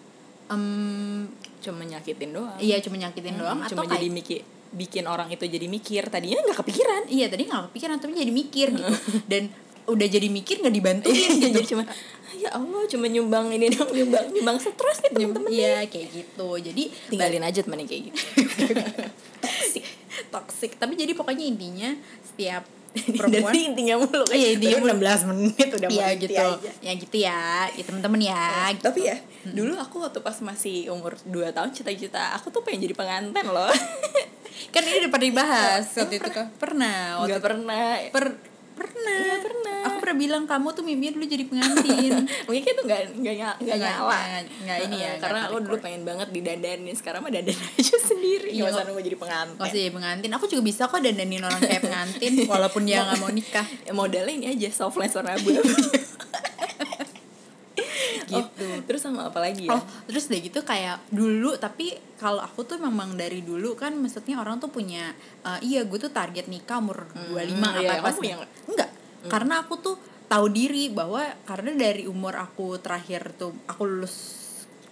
em, 0.48 1.28
cuma 1.60 1.84
nyakitin 1.84 2.32
doang. 2.32 2.56
Iya 2.58 2.80
cuma 2.80 2.96
nyakitin 2.96 3.36
Hmm, 3.36 3.40
doang 3.44 3.58
cuma 3.68 3.84
atau 3.84 3.92
jadi 3.92 4.08
kayak 4.08 4.16
mikir 4.16 4.40
bikin 4.70 5.04
orang 5.06 5.28
itu 5.30 5.44
jadi 5.44 5.66
mikir. 5.68 6.02
Tadinya 6.08 6.40
nggak 6.42 6.58
kepikiran. 6.64 7.02
Iya 7.12 7.26
tadi 7.28 7.42
nggak 7.46 7.62
kepikiran 7.70 7.96
tapi 8.00 8.12
jadi 8.16 8.32
mikir 8.32 8.66
gitu. 8.76 8.92
Dan 9.28 9.52
udah 9.90 10.06
jadi 10.06 10.28
mikir 10.30 10.62
nggak 10.62 10.74
dibantuin 10.76 11.30
jadi 11.40 11.50
gitu. 11.50 11.74
cuma 11.74 11.82
ya 12.38 12.54
Allah 12.54 12.86
cuma 12.86 13.10
nyumbang 13.10 13.50
ini 13.50 13.74
dong 13.74 13.90
nyumbang 13.90 14.30
nyumbang 14.30 14.62
stres 14.62 15.02
nih 15.02 15.10
temen-temen. 15.18 15.50
iya 15.50 15.82
kayak 15.84 16.08
gitu. 16.14 16.48
Jadi 16.56 16.82
tinggalin 17.10 17.42
aja 17.42 17.60
temennya 17.60 17.86
kayak 17.90 18.02
gitu. 18.08 18.20
Toxic. 20.34 20.72
Tapi 20.78 20.94
jadi 20.94 21.12
pokoknya 21.12 21.44
intinya 21.44 21.90
setiap 22.22 22.64
perempuan? 22.90 23.16
perempuan 23.30 23.54
intinya 23.54 23.94
mulu 24.02 24.24
kan. 24.26 24.34
Iya, 24.34 24.48
Baru 24.58 24.84
16 24.98 25.30
menit 25.30 25.68
udah 25.78 25.88
Iya 25.90 26.08
gitu. 26.18 26.34
aja. 26.36 26.70
ya 26.82 26.92
gitu 26.98 27.16
ya. 27.16 27.42
Ya 27.70 27.82
temen-temen 27.86 28.20
ya 28.20 28.44
gitu. 28.74 28.84
tapi 28.90 29.00
ya 29.06 29.16
dulu 29.40 29.72
aku 29.80 30.04
waktu 30.04 30.20
pas 30.20 30.36
masih 30.44 30.92
umur 30.92 31.16
2 31.24 31.54
tahun 31.56 31.70
cita-cita 31.72 32.36
aku 32.36 32.52
tuh 32.52 32.60
pengen 32.66 32.90
jadi 32.90 32.94
pengantin 32.98 33.46
loh. 33.48 33.72
Kan 34.74 34.82
ini 34.84 35.06
udah 35.06 35.10
pernah 35.10 35.26
dibahas 35.30 35.84
waktu 35.96 36.20
itu 36.20 36.30
kan? 36.30 36.46
Pernah 36.60 37.22
waktu 37.24 37.32
nggak 37.32 37.42
pernah. 37.42 37.84
Per 38.12 38.49
pernah. 38.80 39.18
Nggak 39.20 39.40
pernah. 39.42 39.78
aku 39.80 39.96
pernah 39.98 40.16
bilang 40.18 40.42
kamu 40.44 40.68
tuh 40.70 40.82
mimpinya 40.82 41.12
dulu 41.14 41.26
jadi 41.26 41.44
pengantin. 41.44 42.12
Mungkin 42.46 42.62
itu 42.62 42.82
nggak 42.82 43.00
nggak 43.14 43.34
ny- 43.34 43.38
nggak 43.38 43.54
Nggak, 43.60 43.76
nyala. 43.78 44.08
nggak, 44.10 44.42
nggak 44.60 44.78
ini 44.80 44.96
ya, 44.96 45.10
nggak 45.10 45.20
karena 45.20 45.40
aku 45.42 45.56
dulu 45.60 45.76
pengen 45.78 46.02
banget 46.02 46.28
didandanin 46.30 46.94
sekarang 46.94 47.20
mah 47.20 47.30
dandan 47.30 47.56
aja 47.70 47.96
sendiri. 47.98 48.48
Iya, 48.48 48.56
nggak 48.56 48.66
usah 48.66 48.72
nggak- 48.72 48.86
nunggu 48.88 49.02
jadi 49.02 49.18
pengantin. 49.18 49.56
Gak 49.56 49.66
usah 49.66 49.78
jadi 49.78 49.92
pengantin. 49.92 50.30
Aku 50.32 50.44
juga 50.46 50.62
bisa 50.62 50.82
kok 50.84 50.98
dandanin 50.98 51.42
orang 51.42 51.60
kayak 51.60 51.82
pengantin 51.82 52.32
Walaupun 52.52 52.82
dia 52.82 53.04
gak 53.04 53.18
mau 53.18 53.30
nikah. 53.30 53.66
Ya, 53.82 53.92
modalnya 53.92 54.32
ini 54.32 54.46
aja 54.48 54.68
softline 54.70 55.10
warna 55.10 55.32
abu 55.32 55.48
Gitu. 58.30 58.68
terus 58.84 59.00
sama 59.00 59.28
apa 59.28 59.38
lagi 59.38 59.66
ya? 59.66 59.74
Oh, 59.74 59.82
terus 60.04 60.26
deh 60.26 60.38
gitu 60.38 60.60
kayak 60.60 61.00
dulu 61.08 61.56
tapi 61.56 61.92
kalau 62.16 62.38
aku 62.38 62.62
tuh 62.62 62.76
memang 62.76 63.16
dari 63.16 63.40
dulu 63.40 63.74
kan 63.74 63.96
maksudnya 63.96 64.36
orang 64.36 64.58
tuh 64.58 64.68
punya 64.68 65.12
eh, 65.42 65.60
iya 65.62 65.82
gue 65.82 65.98
tuh 65.98 66.10
target 66.10 66.46
nikah 66.46 66.78
umur 66.78 67.08
25 67.10 67.32
iya, 67.80 67.96
apa 67.96 68.02
pas 68.02 68.14
kamu 68.14 68.24
yang- 68.26 68.44
enggak 68.66 68.90
karena 69.26 69.54
aku 69.60 69.74
tuh 69.76 69.96
tahu 70.26 70.46
diri 70.48 70.88
bahwa 70.88 71.20
karena 71.42 71.74
dari 71.74 72.06
umur 72.06 72.38
aku 72.38 72.78
terakhir 72.78 73.34
tuh 73.34 73.50
aku 73.66 73.82
lulus 73.82 74.16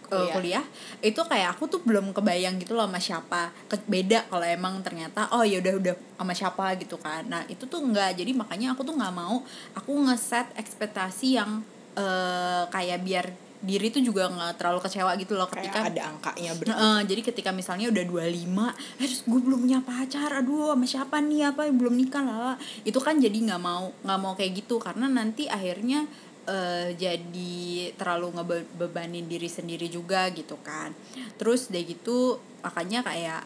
eh, 0.09 0.17
Kuliah. 0.17 0.33
kuliah 0.33 0.65
itu 1.01 1.21
kayak 1.21 1.55
aku 1.55 1.69
tuh 1.69 1.81
belum 1.85 2.11
kebayang 2.11 2.57
gitu 2.57 2.73
loh 2.73 2.89
sama 2.89 2.97
siapa. 2.97 3.53
Ke- 3.69 3.85
beda 3.85 4.25
kalau 4.27 4.43
emang 4.43 4.81
ternyata 4.81 5.29
oh 5.31 5.45
ya 5.45 5.61
udah 5.61 5.75
udah 5.77 5.95
sama 6.17 6.33
siapa 6.33 6.75
gitu 6.81 6.97
kan. 6.97 7.29
Nah 7.29 7.45
itu 7.45 7.69
tuh 7.69 7.79
enggak 7.79 8.17
jadi 8.17 8.33
makanya 8.33 8.73
aku 8.73 8.83
tuh 8.83 8.97
nggak 8.97 9.13
mau 9.13 9.45
aku 9.77 9.91
ngeset 10.09 10.49
ekspektasi 10.57 11.37
yang 11.37 11.61
eh, 11.99 12.63
kayak 12.71 12.99
biar 13.03 13.27
diri 13.59 13.91
tuh 13.91 13.99
juga 13.99 14.31
nggak 14.31 14.55
terlalu 14.55 14.79
kecewa 14.87 15.19
gitu 15.19 15.35
loh 15.35 15.51
ketika 15.51 15.83
kayak 15.83 15.91
ada 15.99 16.03
angkanya 16.15 16.51
Heeh, 16.55 16.99
jadi 17.11 17.21
ketika 17.27 17.51
misalnya 17.51 17.91
udah 17.91 18.05
25 18.07 19.03
eh 19.03 19.07
terus 19.11 19.23
gue 19.27 19.41
belum 19.43 19.59
punya 19.67 19.81
pacar 19.83 20.31
aduh 20.31 20.79
sama 20.79 20.87
siapa 20.87 21.19
nih 21.19 21.51
apa 21.51 21.67
belum 21.67 21.99
nikah 21.99 22.23
lah. 22.23 22.57
Itu 22.87 23.03
kan 23.03 23.19
jadi 23.19 23.35
nggak 23.35 23.59
mau 23.63 23.91
nggak 24.07 24.21
mau 24.23 24.39
kayak 24.39 24.63
gitu 24.63 24.79
karena 24.79 25.11
nanti 25.11 25.51
akhirnya 25.51 26.07
eh, 26.47 26.95
jadi 26.95 27.91
terlalu 27.99 28.39
ngebebanin 28.39 29.27
diri 29.27 29.51
sendiri 29.51 29.91
juga 29.91 30.31
gitu 30.31 30.55
kan. 30.63 30.95
Terus 31.35 31.67
deh 31.75 31.83
gitu 31.83 32.39
makanya 32.63 33.03
kayak 33.03 33.43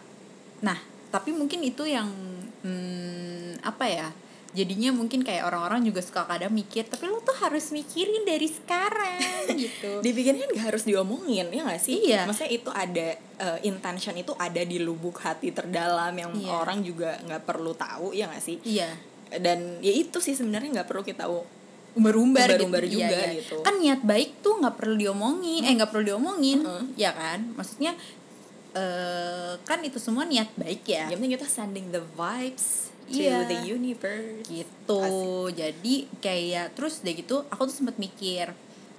nah 0.61 0.77
tapi 1.09 1.33
mungkin 1.33 1.61
itu 1.65 1.89
yang 1.89 2.09
hmm, 2.65 3.65
apa 3.65 3.85
ya 3.89 4.09
jadinya 4.53 4.93
mungkin 4.93 5.25
kayak 5.25 5.49
orang-orang 5.49 5.81
juga 5.83 6.05
suka 6.05 6.29
kadang 6.29 6.53
mikir 6.53 6.85
tapi 6.85 7.09
lo 7.09 7.19
tuh 7.19 7.33
harus 7.41 7.73
mikirin 7.73 8.21
dari 8.23 8.45
sekarang 8.45 9.49
gitu 9.65 10.05
dipikirnya 10.05 10.45
nggak 10.45 10.65
harus 10.69 10.85
diomongin 10.85 11.49
ya 11.49 11.65
nggak 11.65 11.81
sih 11.81 11.97
Iya. 12.05 12.29
maksudnya 12.29 12.53
itu 12.53 12.69
ada 12.69 13.09
eh, 13.17 13.59
intention 13.63 14.13
itu 14.15 14.37
ada 14.37 14.61
di 14.61 14.77
lubuk 14.77 15.17
hati 15.19 15.51
terdalam 15.51 16.13
yang 16.13 16.31
Iya. 16.31 16.53
orang 16.53 16.85
juga 16.85 17.17
nggak 17.19 17.43
perlu 17.43 17.73
tahu 17.73 18.13
ya 18.13 18.29
nggak 18.29 18.45
sih 18.45 18.61
iya 18.63 18.93
dan 19.33 19.81
ya 19.81 19.89
itu 19.89 20.21
sih 20.21 20.37
sebenarnya 20.37 20.81
nggak 20.81 20.89
perlu 20.89 21.01
kita 21.01 21.25
umbar-umbar 21.93 22.53
gitu, 22.53 22.69
juga 23.01 23.09
Iya, 23.09 23.33
iya. 23.33 23.41
gitu. 23.41 23.57
kan 23.65 23.81
niat 23.81 24.05
baik 24.05 24.45
tuh 24.45 24.61
nggak 24.61 24.77
perlu 24.77 24.95
diomongin 24.95 25.65
eh 25.65 25.73
nggak 25.73 25.89
perlu 25.89 26.05
diomongin 26.07 26.61
Mm. 26.61 26.85
ya 26.95 27.13
kan 27.13 27.57
maksudnya 27.57 27.97
eh 28.73 29.53
kan 29.63 29.81
itu 29.81 29.97
semua 29.97 30.25
niat 30.25 30.53
baik 30.57 30.85
ya 30.85 31.09
yang 31.09 31.17
penting 31.17 31.37
kita 31.37 31.45
sending 31.47 31.89
the 31.89 32.05
vibes 32.13 32.92
to 33.13 33.21
Iya. 33.21 33.45
the 33.45 33.59
universe. 33.69 34.43
Gitu. 34.45 35.03
Jadi 35.53 35.95
kayak 36.19 36.73
terus 36.73 37.01
deh 37.01 37.13
gitu 37.13 37.45
aku 37.47 37.65
tuh 37.65 37.77
sempet 37.77 37.97
mikir 37.97 38.51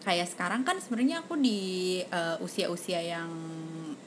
kayak 0.01 0.27
sekarang 0.27 0.61
kan 0.61 0.77
sebenarnya 0.77 1.19
aku 1.19 1.33
di 1.35 1.59
eh, 2.01 2.37
usia-usia 2.39 2.99
yang 2.99 3.31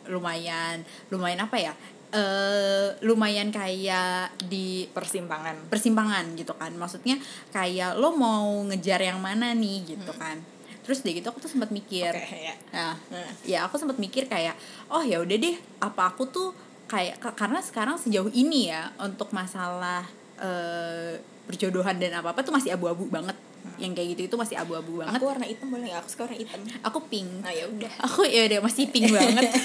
lumayan 0.07 0.81
lumayan 1.09 1.43
apa 1.43 1.59
ya 1.59 1.75
eh 2.09 2.95
lumayan 3.03 3.51
kayak 3.51 4.31
di 4.47 4.87
persimpangan. 4.89 5.67
persimpangan 5.67 6.25
gitu 6.35 6.55
kan. 6.55 6.71
Maksudnya 6.73 7.19
kayak 7.51 7.99
lo 7.99 8.15
mau 8.15 8.47
ngejar 8.65 9.03
yang 9.03 9.19
mana 9.19 9.51
nih 9.53 9.83
gitu 9.89 10.15
kan. 10.15 10.39
Terus 10.87 11.03
deh 11.03 11.11
gitu 11.13 11.27
aku 11.27 11.43
tuh 11.43 11.51
sempat 11.51 11.75
mikir 11.75 12.15
oke 12.15 12.39
ya. 12.39 12.55
nah 12.71 12.95
Nah. 13.11 13.27
ya 13.43 13.67
aku 13.67 13.75
sempat 13.75 13.99
mikir 13.99 14.31
kayak 14.31 14.55
oh 14.87 15.03
ya 15.03 15.19
udah 15.19 15.35
deh 15.35 15.59
apa 15.83 16.15
aku 16.15 16.31
tuh 16.31 16.55
kayak 16.87 17.19
ka- 17.19 17.35
karena 17.35 17.59
sekarang 17.63 17.99
sejauh 17.99 18.31
ini 18.31 18.71
ya 18.71 18.91
untuk 19.03 19.31
masalah 19.35 20.07
eh 20.39 21.19
perjodohan 21.47 21.97
dan 22.03 22.19
apa 22.19 22.35
apa 22.35 22.43
tuh 22.43 22.55
masih 22.55 22.75
abu-abu 22.75 23.07
banget. 23.07 23.35
Yang 23.83 23.93
kayak 23.99 24.09
gitu 24.15 24.23
itu 24.31 24.37
masih 24.39 24.57
abu-abu 24.59 25.03
banget. 25.03 25.19
aku 25.19 25.27
warna 25.27 25.47
hitam 25.47 25.67
boleh 25.71 25.91
nggak? 25.91 26.01
Aku 26.03 26.09
suka 26.11 26.23
warna 26.27 26.39
hitam. 26.39 26.61
Aku 26.87 26.99
pink. 27.07 27.31
Nah 27.43 27.53
ya 27.55 27.65
udah. 27.67 27.93
Aku 28.07 28.21
ya 28.27 28.47
udah 28.47 28.61
masih 28.63 28.85
pink 28.91 29.11
banget. 29.11 29.47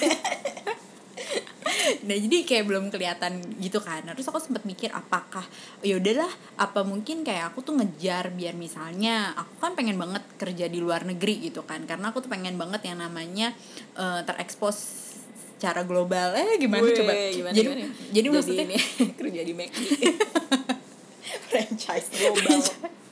Nah 2.01 2.17
jadi 2.17 2.43
kayak 2.45 2.65
belum 2.65 2.85
kelihatan 2.89 3.41
gitu 3.61 3.77
kan. 3.81 4.01
Nah, 4.05 4.13
terus 4.17 4.27
aku 4.29 4.41
sempat 4.41 4.65
mikir 4.65 4.89
apakah 4.93 5.45
ya 5.85 5.97
udahlah 5.97 6.29
apa 6.57 6.81
mungkin 6.81 7.21
kayak 7.21 7.53
aku 7.53 7.61
tuh 7.61 7.77
ngejar 7.77 8.33
biar 8.33 8.57
misalnya 8.57 9.33
aku 9.37 9.61
kan 9.61 9.73
pengen 9.77 9.97
banget 10.01 10.23
kerja 10.37 10.65
di 10.65 10.81
luar 10.81 11.05
negeri 11.05 11.51
gitu 11.51 11.61
kan. 11.65 11.83
Karena 11.85 12.09
aku 12.09 12.25
tuh 12.25 12.31
pengen 12.31 12.57
banget 12.57 12.85
yang 12.89 13.01
namanya 13.01 13.53
eh, 13.97 14.21
terekspos 14.25 15.10
secara 15.61 15.85
global 15.85 16.33
eh 16.33 16.57
gimana? 16.57 16.81
Weh, 16.81 16.97
coba. 16.97 17.13
gimana, 17.13 17.53
jadi 17.53 17.69
gimana? 17.69 17.93
jadi 18.09 18.27
maksudnya 18.33 18.65
ini 18.65 18.77
kerja 19.21 19.41
di 19.45 19.53
McD 19.53 19.77
franchise 21.53 22.07
global. 22.17 22.57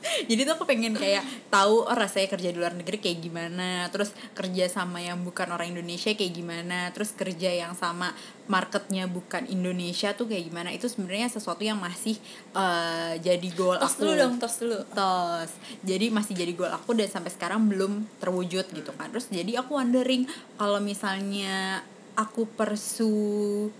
Jadi 0.00 0.48
tuh 0.48 0.52
aku 0.56 0.64
pengen 0.64 0.96
kayak 0.96 1.22
tahu 1.52 1.86
oh 1.86 1.96
rasanya 1.96 2.32
kerja 2.32 2.48
di 2.50 2.58
luar 2.58 2.72
negeri 2.72 2.98
kayak 2.98 3.20
gimana 3.20 3.86
terus 3.92 4.16
kerja 4.32 4.66
sama 4.66 4.98
yang 5.04 5.20
bukan 5.22 5.52
orang 5.52 5.76
Indonesia 5.76 6.10
kayak 6.16 6.34
gimana 6.34 6.88
terus 6.90 7.12
kerja 7.12 7.52
yang 7.52 7.76
sama 7.76 8.16
marketnya 8.48 9.06
bukan 9.06 9.46
Indonesia 9.46 10.16
tuh 10.16 10.26
kayak 10.26 10.50
gimana. 10.50 10.72
Itu 10.72 10.88
sebenarnya 10.88 11.30
sesuatu 11.30 11.62
yang 11.62 11.78
masih 11.78 12.16
uh, 12.56 13.14
jadi 13.20 13.48
goal 13.54 13.78
tos 13.78 13.94
aku. 13.94 14.08
dulu 14.08 14.12
dong 14.18 14.34
tos 14.40 14.56
dulu. 14.58 14.78
Tos. 14.90 15.52
Jadi 15.84 16.06
masih 16.10 16.34
jadi 16.34 16.52
goal 16.56 16.72
aku 16.72 16.96
dan 16.96 17.06
sampai 17.06 17.30
sekarang 17.30 17.68
belum 17.68 18.08
terwujud 18.18 18.66
gitu 18.72 18.90
kan. 18.96 19.12
Terus 19.12 19.28
jadi 19.28 19.62
aku 19.62 19.76
wondering 19.76 20.26
kalau 20.56 20.80
misalnya 20.80 21.84
aku 22.20 22.44
pursue 22.52 23.72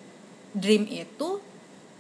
dream 0.57 0.89
itu 0.89 1.37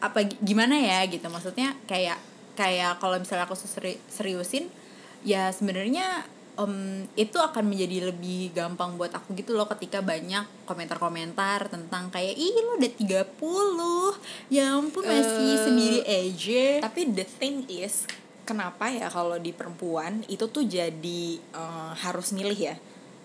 apa 0.01 0.25
gimana 0.41 0.81
ya 0.81 1.05
gitu. 1.05 1.29
Maksudnya 1.29 1.77
kayak 1.85 2.17
kayak 2.57 2.97
kalau 2.97 3.21
misalnya 3.21 3.45
aku 3.45 3.57
seri, 3.57 4.01
seriusin 4.09 4.73
ya 5.21 5.53
sebenarnya 5.53 6.25
um, 6.61 7.05
itu 7.17 7.37
akan 7.41 7.65
menjadi 7.69 8.13
lebih 8.13 8.53
gampang 8.57 8.97
buat 8.97 9.13
aku 9.13 9.37
gitu 9.37 9.57
loh 9.57 9.69
ketika 9.69 10.01
banyak 10.01 10.45
komentar-komentar 10.69 11.69
tentang 11.73 12.13
kayak 12.13 12.37
ih 12.37 12.57
lo 12.61 12.81
udah 12.81 12.93
30 12.93 14.53
ya 14.53 14.77
ampun 14.77 15.05
masih 15.05 15.51
uh, 15.57 15.61
sendiri 15.65 16.01
aja. 16.05 16.65
tapi 16.85 17.01
the 17.13 17.25
thing 17.25 17.65
is 17.69 18.09
kenapa 18.45 18.91
ya 18.91 19.07
kalau 19.13 19.37
di 19.39 19.53
perempuan 19.55 20.25
itu 20.27 20.49
tuh 20.49 20.65
jadi 20.65 21.39
uh, 21.55 21.93
harus 21.97 22.33
milih 22.35 22.57
ya 22.57 22.77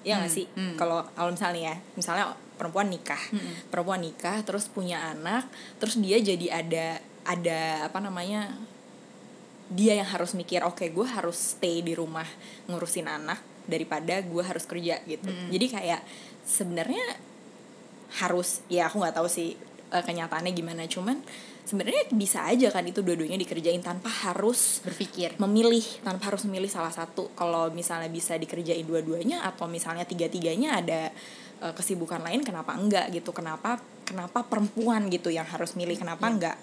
ya 0.06 0.22
nggak 0.22 0.30
hmm, 0.30 0.38
sih 0.38 0.46
hmm. 0.54 0.76
kalau 0.78 1.02
kalau 1.18 1.34
misalnya 1.34 1.74
ya 1.74 1.76
misalnya 1.98 2.26
perempuan 2.56 2.88
nikah 2.94 3.20
hmm. 3.34 3.74
perempuan 3.74 4.06
nikah 4.06 4.46
terus 4.46 4.70
punya 4.70 5.02
anak 5.12 5.50
terus 5.82 5.98
dia 5.98 6.22
jadi 6.22 6.62
ada 6.62 7.02
ada 7.26 7.90
apa 7.90 7.98
namanya 7.98 8.54
dia 9.74 9.98
yang 9.98 10.06
harus 10.06 10.38
mikir 10.38 10.62
oke 10.62 10.78
okay, 10.78 10.94
gue 10.94 11.08
harus 11.10 11.58
stay 11.58 11.82
di 11.82 11.98
rumah 11.98 12.26
ngurusin 12.70 13.10
anak 13.10 13.42
daripada 13.66 14.22
gue 14.22 14.44
harus 14.46 14.70
kerja 14.70 15.02
gitu 15.10 15.26
mm. 15.26 15.50
jadi 15.50 15.66
kayak 15.74 16.02
sebenarnya 16.46 17.02
harus 18.22 18.62
ya 18.70 18.86
aku 18.86 19.02
nggak 19.02 19.18
tahu 19.18 19.26
sih 19.26 19.58
uh, 19.90 20.06
kenyataannya 20.06 20.54
gimana 20.54 20.86
cuman 20.86 21.18
sebenarnya 21.66 22.06
bisa 22.14 22.46
aja 22.46 22.70
kan 22.70 22.86
itu 22.86 23.02
dua-duanya 23.02 23.42
dikerjain 23.42 23.82
tanpa 23.82 24.08
harus 24.08 24.80
berpikir. 24.86 25.34
memilih 25.42 25.84
tanpa 26.06 26.30
harus 26.32 26.46
memilih 26.46 26.70
salah 26.70 26.94
satu. 26.94 27.34
Kalau 27.34 27.74
misalnya 27.74 28.08
bisa 28.08 28.38
dikerjain 28.38 28.86
dua-duanya 28.86 29.42
atau 29.44 29.66
misalnya 29.66 30.06
tiga-tiganya 30.06 30.80
ada 30.80 31.02
uh, 31.66 31.74
kesibukan 31.74 32.22
lain 32.22 32.46
kenapa 32.46 32.78
enggak 32.78 33.10
gitu? 33.12 33.34
Kenapa 33.34 33.82
kenapa 34.06 34.46
perempuan 34.46 35.10
gitu 35.10 35.34
yang 35.34 35.50
harus 35.50 35.74
milih 35.74 35.98
kenapa 35.98 36.30
ya. 36.30 36.32
enggak? 36.32 36.58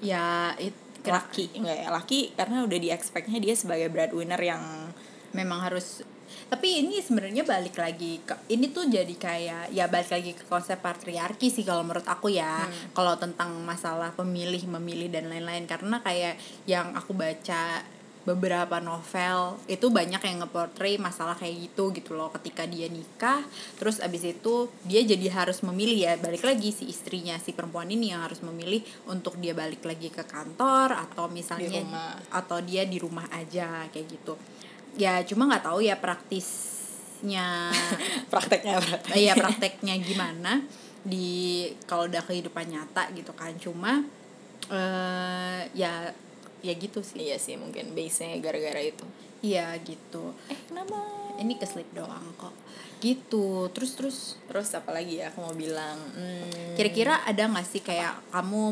Ya 0.00 0.26
itu 0.56 0.80
laki 1.04 1.44
enggak 1.60 1.76
ya? 1.84 1.88
Laki 1.92 2.20
karena 2.32 2.64
udah 2.64 2.78
di 2.80 2.88
expectnya 2.88 3.38
dia 3.38 3.52
sebagai 3.52 3.92
breadwinner 3.92 4.40
yang 4.40 4.88
memang 5.36 5.60
harus 5.68 6.00
tapi 6.44 6.84
ini 6.84 7.00
sebenarnya 7.00 7.42
balik 7.42 7.80
lagi 7.80 8.20
ke 8.20 8.36
ini 8.52 8.68
tuh 8.68 8.86
jadi 8.86 9.14
kayak 9.16 9.64
ya 9.72 9.88
balik 9.88 10.12
lagi 10.12 10.36
ke 10.36 10.44
konsep 10.44 10.76
patriarki 10.78 11.48
sih 11.48 11.64
kalau 11.64 11.82
menurut 11.82 12.04
aku 12.04 12.28
ya. 12.32 12.64
Hmm. 12.64 12.92
kalau 12.92 13.14
tentang 13.16 13.50
masalah 13.64 14.12
pemilih 14.12 14.60
memilih 14.78 15.08
dan 15.08 15.32
lain-lain. 15.32 15.64
Karena 15.64 16.00
kayak 16.04 16.36
yang 16.68 16.92
aku 16.92 17.16
baca 17.16 17.82
beberapa 18.24 18.80
novel 18.80 19.60
itu 19.68 19.92
banyak 19.92 20.16
yang 20.16 20.40
ngeportray 20.40 20.96
masalah 20.96 21.36
kayak 21.36 21.68
gitu 21.68 21.92
gitu 21.92 22.16
loh. 22.16 22.32
Ketika 22.32 22.64
dia 22.64 22.88
nikah 22.88 23.44
terus 23.76 24.00
abis 24.00 24.36
itu 24.36 24.68
dia 24.84 25.04
jadi 25.04 25.28
harus 25.32 25.60
memilih 25.64 25.98
ya. 26.08 26.12
Balik 26.20 26.44
lagi 26.44 26.72
si 26.72 26.88
istrinya 26.88 27.36
si 27.40 27.52
perempuan 27.52 27.88
ini 27.88 28.12
yang 28.12 28.24
harus 28.24 28.40
memilih 28.40 28.80
untuk 29.08 29.36
dia 29.40 29.52
balik 29.52 29.84
lagi 29.84 30.08
ke 30.08 30.24
kantor 30.24 30.96
atau 30.96 31.28
misalnya 31.28 31.84
atau 32.32 32.60
dia 32.64 32.84
di 32.88 32.96
rumah 33.00 33.28
aja 33.32 33.88
kayak 33.92 34.08
gitu 34.08 34.36
ya 34.94 35.22
cuma 35.26 35.50
nggak 35.50 35.64
tahu 35.66 35.80
ya 35.84 35.98
praktisnya. 35.98 37.70
Prakteknya 38.32 38.78
iya 39.14 39.32
prakteknya 39.38 39.94
gimana 40.02 40.64
di 41.04 41.68
kalau 41.84 42.08
udah 42.08 42.22
kehidupan 42.24 42.70
nyata 42.70 43.10
gitu 43.14 43.32
kan. 43.36 43.54
Cuma 43.58 44.02
uh, 44.70 45.60
ya 45.76 46.10
ya 46.64 46.72
gitu 46.74 47.00
sih. 47.04 47.30
Iya 47.30 47.36
sih 47.38 47.54
mungkin 47.60 47.92
base 47.92 48.26
nya 48.26 48.38
gara-gara 48.40 48.80
itu. 48.80 49.04
Iya 49.44 49.76
gitu. 49.84 50.32
Eh 50.48 50.58
kenapa? 50.68 50.98
Ini 51.38 51.58
keslip 51.58 51.90
doang 51.92 52.24
kok 52.38 52.54
gitu 53.04 53.68
terus 53.76 53.92
terus 53.92 54.18
terus 54.48 54.72
apa 54.72 54.88
lagi 54.96 55.20
ya 55.20 55.28
aku 55.28 55.44
mau 55.44 55.52
bilang 55.52 56.00
hmm. 56.16 56.72
kira-kira 56.72 57.20
ada 57.28 57.44
nggak 57.44 57.68
sih 57.68 57.84
kayak 57.84 58.16
apa? 58.32 58.40
kamu 58.40 58.62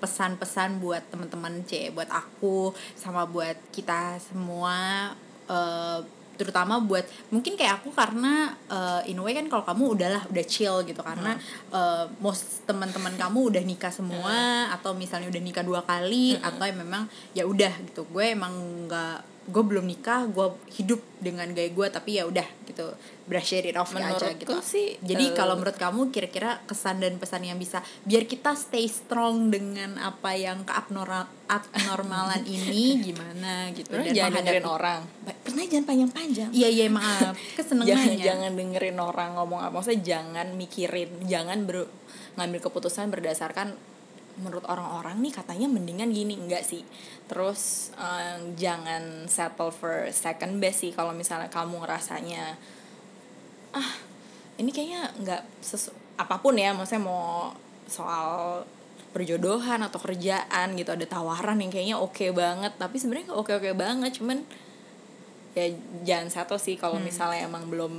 pesan 0.00 0.36
pesan-pesan 0.40 0.70
buat 0.80 1.02
teman-teman 1.12 1.60
c 1.68 1.92
buat 1.92 2.08
aku 2.08 2.72
sama 2.96 3.28
buat 3.28 3.60
kita 3.68 4.16
semua 4.24 5.12
uh, 5.52 6.00
terutama 6.36 6.78
buat 6.80 7.04
mungkin 7.32 7.56
kayak 7.56 7.82
aku 7.82 7.90
karena 7.96 8.52
uh, 8.68 9.00
in 9.08 9.16
a 9.18 9.22
way 9.24 9.32
kan 9.32 9.48
kalau 9.48 9.64
kamu 9.64 9.96
udahlah 9.96 10.22
udah 10.28 10.44
chill 10.44 10.84
gitu 10.84 11.00
karena 11.00 11.34
hmm. 11.36 11.72
uh, 11.72 12.04
most 12.20 12.64
teman-teman 12.68 13.16
kamu 13.16 13.56
udah 13.56 13.62
nikah 13.64 13.92
semua 13.92 14.68
hmm. 14.68 14.76
atau 14.76 14.92
misalnya 14.92 15.32
udah 15.32 15.42
nikah 15.42 15.64
dua 15.64 15.82
kali 15.82 16.36
hmm. 16.36 16.44
atau 16.44 16.64
memang 16.72 17.02
ya 17.32 17.48
udah 17.48 17.72
gitu 17.88 18.04
gue 18.12 18.36
emang 18.36 18.52
nggak 18.86 19.35
gue 19.46 19.62
belum 19.62 19.86
nikah 19.86 20.26
gue 20.26 20.46
hidup 20.74 20.98
dengan 21.22 21.46
gaya 21.54 21.70
gue 21.70 21.86
tapi 21.88 22.18
ya 22.18 22.26
udah 22.26 22.46
gitu. 22.66 22.92
Brush 23.26 23.58
it 23.58 23.74
off 23.74 23.90
aja 23.90 24.38
gitu. 24.38 24.54
sih 24.62 25.02
jadi 25.02 25.30
uh, 25.30 25.34
kalau 25.34 25.58
menurut 25.58 25.74
kamu 25.74 26.14
kira-kira 26.14 26.62
kesan 26.70 27.02
dan 27.02 27.18
pesan 27.18 27.42
yang 27.42 27.58
bisa 27.58 27.82
biar 28.06 28.22
kita 28.22 28.54
stay 28.54 28.86
strong 28.86 29.50
dengan 29.50 29.98
apa 29.98 30.38
yang 30.38 30.62
keabnormal 30.62 31.26
abnormalan 31.46 32.42
ini 32.58 33.02
gimana 33.02 33.70
gitu. 33.70 33.90
Dan 33.94 34.14
jangan 34.14 34.42
dengerin 34.42 34.66
orang. 34.66 35.00
Pernah 35.46 35.64
jangan 35.66 35.86
panjang-panjang. 35.86 36.50
Iya 36.50 36.68
iya 36.70 36.86
maaf. 36.90 37.34
Kesenangannya 37.58 38.18
jangan, 38.18 38.26
jangan 38.26 38.52
dengerin 38.58 38.98
orang 38.98 39.30
ngomong 39.38 39.60
apa. 39.62 39.74
Maksudnya 39.78 40.02
jangan 40.02 40.46
mikirin 40.58 41.10
jangan 41.26 41.66
ber, 41.66 41.86
ngambil 42.34 42.60
keputusan 42.66 43.10
berdasarkan 43.10 43.78
menurut 44.36 44.64
orang-orang 44.68 45.16
nih 45.24 45.32
katanya 45.32 45.66
mendingan 45.68 46.12
gini 46.12 46.36
enggak 46.36 46.64
sih 46.64 46.84
terus 47.26 47.90
um, 47.96 48.52
jangan 48.54 49.24
settle 49.26 49.72
for 49.72 50.12
second 50.12 50.60
best 50.60 50.84
sih 50.84 50.92
kalau 50.92 51.16
misalnya 51.16 51.48
kamu 51.48 51.80
ngerasanya 51.80 52.60
ah 53.72 53.90
ini 54.56 54.70
kayaknya 54.72 55.12
nggak 55.20 55.42
sesu 55.60 55.92
apa 56.16 56.40
pun 56.40 56.56
ya 56.56 56.72
maksudnya 56.72 57.04
mau 57.04 57.52
soal 57.88 58.64
perjodohan 59.12 59.80
atau 59.84 59.96
kerjaan 59.96 60.76
gitu 60.76 60.92
ada 60.92 61.06
tawaran 61.08 61.60
yang 61.60 61.72
kayaknya 61.72 61.96
oke 61.96 62.12
okay 62.12 62.30
banget 62.32 62.72
tapi 62.76 63.00
sebenarnya 63.00 63.32
oke 63.32 63.52
oke 63.52 63.72
banget 63.72 64.20
cuman 64.20 64.44
ya 65.56 65.72
jangan 66.04 66.28
satu 66.28 66.60
sih 66.60 66.76
kalau 66.76 67.00
hmm. 67.00 67.08
misalnya 67.08 67.48
emang 67.48 67.64
belum 67.72 67.94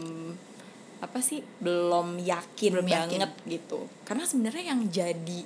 apa 1.01 1.21
sih 1.21 1.41
belum 1.61 2.21
yakin 2.21 2.71
belum 2.73 2.89
banget 2.89 3.21
yakin. 3.21 3.49
gitu 3.49 3.89
karena 4.05 4.25
sebenarnya 4.25 4.63
yang 4.73 4.81
jadi 4.89 5.41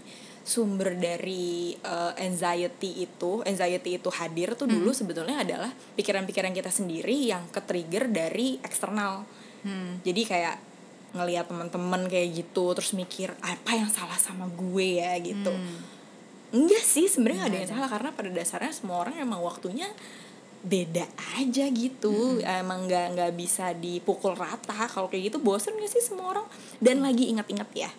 sumber 0.51 0.99
dari 0.99 1.71
uh, 1.87 2.11
anxiety 2.19 3.07
itu 3.07 3.39
anxiety 3.47 3.95
itu 3.95 4.11
hadir 4.11 4.51
tuh 4.59 4.67
dulu 4.67 4.91
hmm. 4.91 4.99
sebetulnya 4.99 5.47
adalah 5.47 5.71
pikiran-pikiran 5.95 6.51
kita 6.51 6.67
sendiri 6.67 7.31
yang 7.31 7.47
ke 7.47 7.63
trigger 7.63 8.11
dari 8.11 8.59
eksternal 8.59 9.23
hmm. 9.63 10.03
jadi 10.03 10.21
kayak 10.27 10.55
ngelihat 11.15 11.47
teman-teman 11.47 12.11
kayak 12.11 12.43
gitu 12.43 12.75
terus 12.75 12.91
mikir 12.91 13.31
apa 13.39 13.71
yang 13.79 13.87
salah 13.87 14.19
sama 14.19 14.51
gue 14.51 14.99
ya 14.99 15.15
gitu 15.23 15.51
hmm. 15.55 16.55
enggak 16.55 16.83
sih 16.83 17.07
sebenarnya 17.07 17.47
ada 17.47 17.55
yang 17.63 17.69
salah 17.71 17.87
karena 17.87 18.09
pada 18.11 18.29
dasarnya 18.31 18.75
semua 18.75 19.07
orang 19.07 19.15
emang 19.23 19.39
waktunya 19.39 19.87
beda 20.61 21.09
aja 21.41 21.65
gitu 21.73 22.37
hmm. 22.37 22.45
emang 22.63 22.85
nggak 22.85 23.17
nggak 23.17 23.31
bisa 23.33 23.73
dipukul 23.73 24.37
rata 24.37 24.85
kalau 24.91 25.09
kayak 25.09 25.33
gitu 25.33 25.41
bosen 25.41 25.73
gak 25.73 25.89
sih 25.89 26.03
semua 26.05 26.37
orang 26.37 26.47
dan 26.77 27.01
lagi 27.01 27.33
ingat-ingat 27.33 27.69
ya 27.73 27.91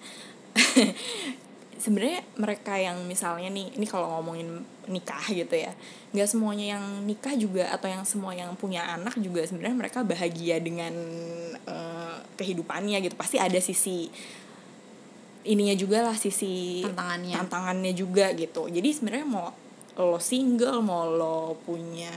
sebenarnya 1.82 2.22
mereka 2.38 2.78
yang 2.78 3.02
misalnya 3.10 3.50
nih 3.50 3.74
ini 3.74 3.86
kalau 3.90 4.06
ngomongin 4.18 4.62
nikah 4.86 5.26
gitu 5.34 5.50
ya 5.58 5.74
nggak 6.14 6.28
semuanya 6.30 6.78
yang 6.78 6.84
nikah 7.02 7.34
juga 7.34 7.74
atau 7.74 7.90
yang 7.90 8.06
semua 8.06 8.30
yang 8.38 8.54
punya 8.54 8.86
anak 8.86 9.18
juga 9.18 9.42
sebenarnya 9.42 9.74
mereka 9.74 10.06
bahagia 10.06 10.62
dengan 10.62 10.94
uh, 11.66 12.22
kehidupannya 12.38 13.02
gitu. 13.02 13.18
Pasti 13.18 13.42
ada 13.42 13.58
sisi 13.58 14.06
ininya 15.42 15.74
juga 15.74 16.06
lah 16.06 16.14
sisi 16.14 16.86
tantangannya. 16.86 17.34
tantangannya 17.42 17.92
juga 17.98 18.30
gitu. 18.38 18.70
Jadi 18.70 18.88
sebenarnya 18.94 19.26
mau 19.26 19.50
lo 19.98 20.22
single 20.22 20.78
mau 20.86 21.10
lo 21.10 21.58
punya 21.66 22.14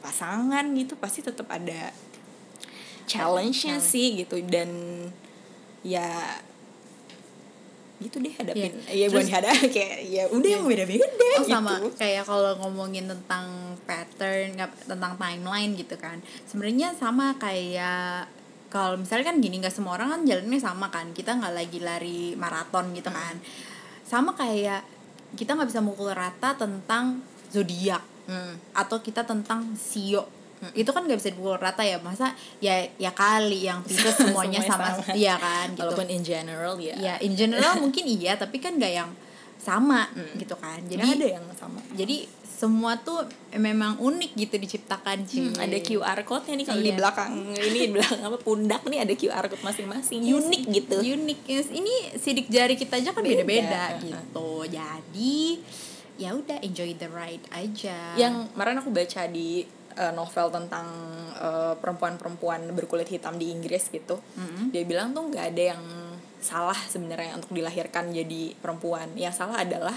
pasangan 0.00 0.64
gitu 0.72 0.96
pasti 0.96 1.20
tetap 1.20 1.52
ada 1.52 1.92
challenge-nya 3.04 3.76
sih 3.76 4.24
gitu. 4.24 4.40
Dan 4.40 4.70
ya 5.84 6.40
gitu 7.98 8.22
deh 8.22 8.30
hadapin 8.30 8.70
yeah. 8.86 9.06
ya 9.06 9.06
bukan 9.10 9.26
ada 9.42 9.50
kayak 9.74 9.96
ya 10.06 10.24
udah 10.30 10.48
yeah. 10.48 10.56
yang 10.58 10.64
beda 10.70 10.84
beda 10.86 11.06
oh, 11.06 11.42
gitu. 11.42 11.50
sama 11.50 11.72
kayak 11.98 12.24
kalau 12.24 12.52
ngomongin 12.62 13.10
tentang 13.10 13.74
pattern 13.84 14.54
tentang 14.86 15.12
timeline 15.18 15.72
gitu 15.74 15.98
kan 15.98 16.22
sebenarnya 16.46 16.94
sama 16.94 17.34
kayak 17.42 18.30
kalau 18.70 19.00
misalnya 19.00 19.34
kan 19.34 19.36
gini 19.42 19.58
nggak 19.58 19.74
semua 19.74 19.98
orang 19.98 20.14
kan 20.14 20.22
jalannya 20.28 20.60
sama 20.60 20.86
kan 20.94 21.10
kita 21.10 21.34
nggak 21.36 21.54
lagi 21.54 21.78
lari 21.82 22.38
maraton 22.38 22.94
gitu 22.94 23.10
kan 23.10 23.34
sama 24.06 24.36
kayak 24.38 24.86
kita 25.34 25.58
nggak 25.58 25.68
bisa 25.68 25.82
mukul 25.82 26.14
rata 26.14 26.54
tentang 26.54 27.20
zodiak 27.50 28.18
Hmm. 28.28 28.60
atau 28.76 29.00
kita 29.00 29.24
tentang 29.24 29.72
sio 29.72 30.28
itu 30.72 30.88
kan 30.88 31.02
nggak 31.02 31.16
bisa 31.16 31.30
dipukul 31.30 31.54
rata 31.54 31.80
ya 31.80 31.98
masa 31.98 32.30
ya 32.58 32.74
ya 32.94 33.10
kali 33.10 33.64
yang 33.64 33.78
Pisces 33.86 34.14
semuanya 34.14 34.58
Semuanya 34.58 34.60
sama. 34.64 34.86
sama. 34.98 35.14
iya 35.14 35.34
kan 35.34 35.70
gitu. 35.70 35.82
Walaupun 35.82 36.08
in 36.08 36.22
general 36.22 36.74
ya. 36.76 36.94
Ya 36.96 37.14
in 37.18 37.32
general 37.32 37.78
mungkin 37.78 38.04
iya 38.04 38.34
tapi 38.34 38.58
kan 38.58 38.74
nggak 38.74 38.92
yang 38.92 39.10
sama 39.56 40.06
gitu 40.34 40.54
kan. 40.54 40.78
Jadi 40.82 40.98
jadi 40.98 41.14
ada 41.14 41.26
yang 41.34 41.46
sama. 41.52 41.78
jadi 41.92 42.26
semua 42.48 42.98
tuh 42.98 43.22
memang 43.52 44.02
unik 44.02 44.34
gitu 44.34 44.58
diciptakan 44.58 45.22
sih 45.22 45.46
Hmm, 45.46 45.62
ada 45.62 45.78
QR 45.78 46.18
code-nya 46.20 46.54
nih 46.54 46.66
kalau 46.66 46.80
di 46.80 46.90
Iya. 46.90 46.98
belakang 46.98 47.32
ini 47.54 47.78
di 47.80 47.90
belakang 47.92 48.18
apa 48.20 48.34
pundak 48.36 48.82
nih 48.82 48.98
ada 48.98 49.14
QR 49.14 49.46
code 49.46 49.62
masing-masing. 49.62 50.26
Unik 50.26 50.62
gitu. 50.68 50.96
unik 50.98 51.38
Yes, 51.46 51.70
ini 51.70 51.94
sidik 52.14 52.46
jari 52.48 52.74
kita 52.74 52.98
aja 52.98 53.14
kan 53.14 53.22
Beda. 53.22 53.46
beda-beda 53.46 53.84
gitu. 54.00 54.66
Jadi 54.66 55.62
ya 56.18 56.34
udah 56.34 56.58
enjoy 56.58 56.90
the 56.94 57.06
ride 57.06 57.46
aja. 57.48 58.18
Yang 58.18 58.50
kemarin 58.50 58.76
aku 58.76 58.90
baca 58.90 59.22
di 59.28 59.62
uh, 59.98 60.12
novel 60.14 60.48
tentang 60.54 60.86
uh, 61.36 61.74
perempuan-perempuan 61.82 62.70
berkulit 62.72 63.10
hitam 63.10 63.34
di 63.36 63.50
Inggris 63.50 63.90
gitu. 63.90 64.22
Dia 64.70 64.86
bilang 64.86 65.10
tuh 65.10 65.26
nggak 65.28 65.46
ada 65.54 65.62
yang 65.74 65.82
salah 66.38 66.78
sebenarnya 66.78 67.34
untuk 67.34 67.50
dilahirkan 67.50 68.14
jadi 68.14 68.54
perempuan. 68.62 69.10
Yang 69.18 69.42
salah 69.42 69.66
adalah 69.66 69.96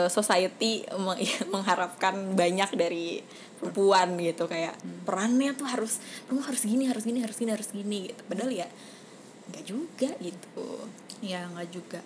uh, 0.00 0.08
society 0.08 0.88
meng- 0.96 1.20
mengharapkan 1.54 2.32
banyak 2.32 2.70
dari 2.74 3.20
perempuan 3.60 4.16
gitu. 4.16 4.48
Kayak 4.48 4.80
perannya 5.04 5.52
tuh 5.52 5.68
harus 5.68 6.00
kamu 6.26 6.40
harus 6.40 6.62
gini 6.64 6.84
harus 6.88 7.04
gini 7.04 7.20
harus 7.20 7.36
gini 7.36 7.50
harus 7.52 7.68
gini 7.68 7.98
gitu. 8.10 8.22
Padahal 8.24 8.50
ya 8.50 8.68
nggak 9.52 9.64
juga 9.68 10.10
gitu. 10.18 10.88
Ya 11.20 11.44
nggak 11.52 11.68
juga 11.68 12.00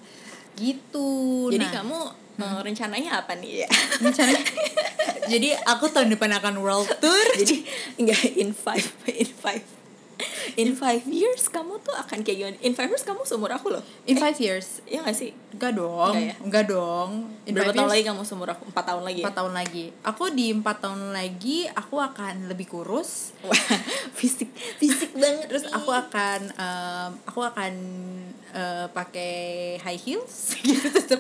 gitu. 0.59 1.09
Jadi 1.51 1.67
Nah, 1.67 1.73
kamu 1.83 1.99
uh, 2.41 2.61
rencananya 2.65 3.23
apa 3.23 3.37
nih? 3.39 3.67
Ya 3.67 3.69
rencananya? 4.01 4.45
Jadi 5.33 5.55
aku 5.55 5.87
tahun 5.93 6.11
depan 6.11 6.31
akan 6.43 6.55
world 6.65 6.91
tour. 6.99 7.27
Jadi 7.39 7.63
enggak 8.01 8.23
in 8.35 8.51
five 8.51 8.87
in 9.07 9.31
five 9.31 9.80
in 10.63 10.75
five 10.75 11.05
years 11.07 11.49
kamu 11.49 11.79
tuh 11.81 11.95
akan 11.95 12.21
kayak 12.23 12.37
gimana? 12.39 12.57
In 12.61 12.73
five 12.73 12.91
years 12.91 13.05
kamu 13.05 13.23
seumur 13.25 13.51
aku 13.51 13.73
loh. 13.73 13.83
In 14.05 14.17
five 14.17 14.37
years? 14.39 14.83
ya 14.85 15.01
gak 15.03 15.17
sih? 15.17 15.31
Enggak 15.55 15.77
dong. 15.77 16.15
Enggak 16.15 16.29
ya? 16.29 16.35
enggak 16.43 16.65
dong. 16.69 17.11
In 17.47 17.53
berapa 17.55 17.73
tahun 17.73 17.87
years, 17.87 17.95
lagi 17.95 18.05
kamu 18.11 18.23
seumur 18.27 18.49
aku? 18.51 18.63
Empat 18.71 18.85
tahun 18.87 19.03
lagi 19.07 19.19
ya? 19.19 19.25
empat 19.27 19.37
tahun 19.37 19.53
lagi. 19.55 19.85
Aku 20.03 20.23
di 20.33 20.47
empat 20.51 20.77
tahun 20.83 21.03
lagi 21.11 21.59
aku 21.71 21.97
akan 21.99 22.35
lebih 22.51 22.67
kurus. 22.69 23.33
Fisik 24.19 24.51
fisik 24.77 25.15
banget. 25.17 25.47
Terus 25.49 25.65
aku 25.71 25.91
akan 25.91 26.41
em, 26.55 27.11
aku 27.25 27.41
akan 27.43 27.73
eh, 28.51 28.87
pakai 28.91 29.33
high 29.81 30.01
heels. 30.01 30.55
Gitu 30.67 31.17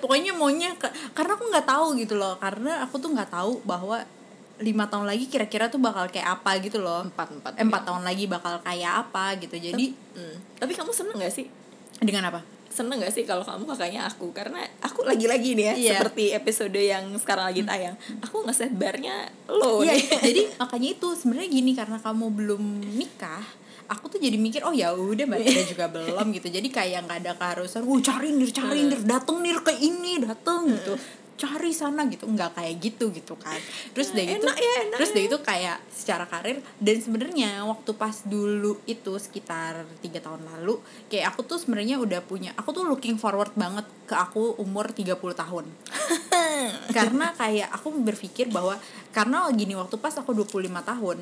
pokoknya 0.00 0.32
maunya 0.36 0.72
ke- 0.76 0.92
karena 1.12 1.32
aku 1.36 1.44
nggak 1.50 1.66
tahu 1.68 1.86
gitu 1.98 2.14
loh. 2.16 2.36
Karena 2.38 2.84
aku 2.84 3.00
tuh 3.00 3.10
nggak 3.12 3.30
tahu 3.32 3.60
bahwa 3.64 4.00
lima 4.56 4.86
tahun 4.86 5.04
lagi 5.04 5.26
kira-kira 5.26 5.66
tuh 5.66 5.78
bakal 5.78 6.06
kayak 6.06 6.38
apa 6.38 6.58
gitu 6.58 6.78
loh. 6.78 7.02
Empat 7.02 7.28
empat. 7.32 7.52
Eh, 7.56 7.62
empat 7.62 7.82
tahun 7.84 8.02
lagi 8.02 8.24
bakal 8.26 8.60
kayak 8.60 8.92
apa 9.04 9.34
gitu. 9.36 9.54
Jadi 9.54 9.90
Hmm. 10.14 10.36
tapi 10.56 10.72
kamu 10.72 10.90
seneng 10.90 11.18
gak 11.18 11.32
sih? 11.32 11.46
Dengan 11.98 12.30
apa? 12.30 12.40
Seneng 12.68 12.98
gak 12.98 13.10
sih 13.10 13.22
kalau 13.22 13.42
kamu 13.42 13.66
kakaknya 13.66 14.02
aku? 14.04 14.30
Karena 14.30 14.62
aku 14.78 15.02
lagi-lagi 15.02 15.54
nih 15.54 15.64
ya 15.64 15.74
Iya. 15.74 15.92
seperti 15.98 16.24
episode 16.32 16.74
yang 16.74 17.06
sekarang 17.16 17.46
lagi 17.46 17.62
tayang. 17.62 17.94
Aku 18.20 18.42
ngeset 18.42 18.70
barnya 18.70 19.26
lo 19.46 19.82
Iya, 19.82 19.94
nih. 19.94 20.06
jadi 20.22 20.42
makanya 20.62 20.88
itu 20.92 21.08
sebenarnya 21.12 21.50
gini 21.50 21.70
karena 21.72 21.98
kamu 21.98 22.26
belum 22.30 22.62
nikah, 22.94 23.42
aku 23.84 24.06
tuh 24.08 24.18
jadi 24.18 24.34
mikir 24.34 24.62
oh 24.62 24.70
ya 24.70 24.90
udah 24.90 25.22
mbak 25.24 25.42
Tia 25.42 25.62
juga 25.66 25.86
belum 25.88 26.30
gitu. 26.30 26.46
Jadi 26.48 26.68
kayak 26.68 27.04
nggak 27.04 27.18
ada 27.22 27.32
keharusan, 27.34 27.82
"Wuh, 27.82 27.98
cari 28.00 28.30
nir, 28.30 28.50
cari 28.50 28.80
nir, 28.82 29.02
dateng 29.02 29.38
nir 29.38 29.58
ke 29.60 29.70
ini, 29.72 30.18
dateng 30.18 30.72
gitu." 30.72 30.94
Cari 31.34 31.70
sana 31.74 32.06
gitu. 32.10 32.26
Nggak 32.26 32.58
kayak 32.58 32.74
gitu 32.80 33.10
gitu 33.14 33.34
kan. 33.38 33.58
Terus 33.94 34.14
dari 34.14 34.38
gitu 34.38 34.46
Enak 34.46 34.56
ya, 34.58 34.74
enak 34.88 34.98
terus 34.98 35.10
ya. 35.10 35.14
dari 35.14 35.26
itu 35.26 35.38
kayak 35.40 35.78
secara 35.90 36.24
karir. 36.26 36.58
Dan 36.80 36.96
sebenarnya 36.98 37.50
waktu 37.66 37.90
pas 37.94 38.16
dulu 38.26 38.80
itu 38.84 39.12
sekitar 39.18 39.86
tiga 40.00 40.18
tahun 40.22 40.42
lalu 40.54 40.80
kayak 41.10 41.34
aku 41.34 41.46
tuh 41.46 41.58
sebenarnya 41.60 42.00
udah 42.00 42.20
punya 42.24 42.50
aku 42.58 42.70
tuh 42.72 42.84
looking 42.86 43.18
forward 43.20 43.52
banget 43.54 43.86
ke 44.04 44.14
aku 44.14 44.58
umur 44.60 44.90
30 44.90 45.14
tahun. 45.16 45.64
Karena 46.96 47.32
kayak 47.36 47.68
aku 47.72 47.92
berpikir 48.02 48.50
bahwa 48.52 48.76
karena 49.14 49.46
gini 49.54 49.78
waktu 49.78 49.94
pas 49.96 50.12
aku 50.18 50.34
25 50.34 50.68
tahun 50.82 51.18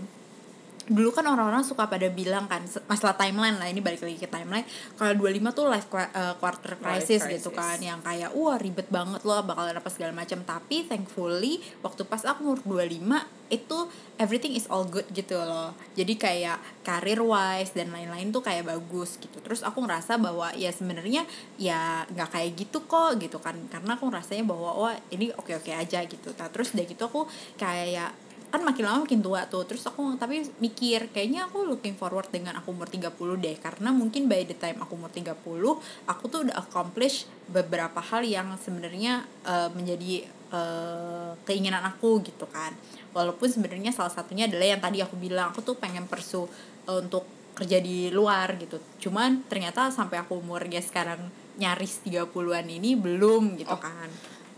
dulu 0.90 1.14
kan 1.14 1.27
orang-orang 1.27 1.62
suka 1.62 1.87
pada 1.87 2.11
bilang 2.11 2.51
kan 2.51 2.62
masalah 2.90 3.14
timeline 3.14 3.55
lah 3.59 3.71
ini 3.71 3.79
balik 3.79 4.03
lagi 4.03 4.18
ke 4.18 4.27
timeline 4.27 4.66
kalau 4.99 5.14
25 5.14 5.55
tuh 5.55 5.66
life 5.71 5.88
eh, 5.95 6.35
quarter 6.38 6.75
crisis, 6.79 7.23
Life 7.23 7.38
gitu 7.38 7.51
crisis. 7.55 7.61
kan 7.62 7.79
yang 7.79 8.01
kayak 8.03 8.31
wah 8.35 8.59
ribet 8.59 8.88
banget 8.90 9.23
loh 9.23 9.42
bakal 9.47 9.66
apa 9.66 9.90
segala 9.90 10.12
macam. 10.14 10.42
Tapi 10.42 10.87
thankfully 10.87 11.62
waktu 11.83 12.03
pas 12.07 12.23
aku 12.27 12.55
umur 12.55 12.61
25 12.66 13.53
itu 13.53 13.79
everything 14.16 14.57
is 14.57 14.64
all 14.73 14.88
good 14.88 15.05
gitu 15.12 15.37
loh. 15.37 15.77
Jadi 15.92 16.16
kayak 16.16 16.59
career 16.83 17.21
wise 17.21 17.77
dan 17.77 17.92
lain-lain 17.92 18.33
tuh 18.33 18.40
kayak 18.40 18.66
bagus 18.66 19.21
gitu. 19.21 19.38
Terus 19.45 19.61
aku 19.62 19.85
ngerasa 19.85 20.16
bahwa 20.16 20.51
ya 20.57 20.73
sebenarnya 20.73 21.29
ya 21.61 22.09
nggak 22.09 22.29
kayak 22.33 22.51
gitu 22.57 22.83
kok 22.88 23.21
gitu 23.21 23.38
kan. 23.38 23.55
Karena 23.68 23.95
aku 23.95 24.09
ngerasanya 24.09 24.45
bahwa 24.49 24.71
wah 24.75 24.95
ini 25.12 25.31
oke-oke 25.37 25.71
aja 25.71 26.03
gitu. 26.09 26.33
Nah 26.35 26.49
terus 26.49 26.73
dari 26.73 26.88
gitu 26.88 27.07
aku 27.07 27.29
kayak 27.61 28.32
kan 28.53 28.61
makin 28.61 28.85
lama 28.85 29.09
makin 29.09 29.25
tua 29.25 29.49
tuh. 29.49 29.65
Terus 29.65 29.88
aku 29.88 30.21
tapi 30.21 30.45
mikir 30.61 31.09
kayaknya 31.09 31.49
aku 31.49 31.65
looking 31.65 31.97
forward 31.97 32.29
dengan 32.29 32.61
aku 32.61 32.77
umur 32.77 32.87
30 32.87 33.09
deh. 33.41 33.57
Karena 33.57 33.88
mungkin 33.91 34.29
by 34.29 34.45
the 34.45 34.53
time 34.53 34.85
aku 34.85 34.93
umur 34.95 35.09
30 35.09 35.33
aku 36.05 36.25
tuh 36.29 36.45
udah 36.45 36.57
accomplish 36.61 37.25
beberapa 37.49 37.99
hal 38.05 38.23
yang 38.29 38.53
sebenarnya 38.61 39.25
eh, 39.49 39.69
menjadi 39.73 40.29
eh, 40.53 41.31
keinginan 41.49 41.81
aku 41.88 42.21
gitu 42.21 42.45
kan. 42.53 42.77
Walaupun 43.17 43.49
sebenarnya 43.49 43.91
salah 43.97 44.12
satunya 44.12 44.45
adalah 44.45 44.69
yang 44.77 44.81
tadi 44.85 45.01
aku 45.01 45.17
bilang 45.17 45.57
aku 45.57 45.65
tuh 45.65 45.81
pengen 45.81 46.05
persu 46.05 46.45
eh, 46.85 47.01
untuk 47.01 47.25
kerja 47.57 47.81
di 47.81 48.12
luar 48.12 48.61
gitu. 48.61 48.77
Cuman 49.09 49.49
ternyata 49.49 49.88
sampai 49.88 50.21
aku 50.21 50.41
umurnya 50.41 50.85
sekarang 50.85 51.33
nyaris 51.57 52.01
30-an 52.05 52.65
ini 52.69 52.97
belum 52.97 53.61
gitu 53.61 53.73
Oh. 53.73 53.81
kan. 53.81 54.09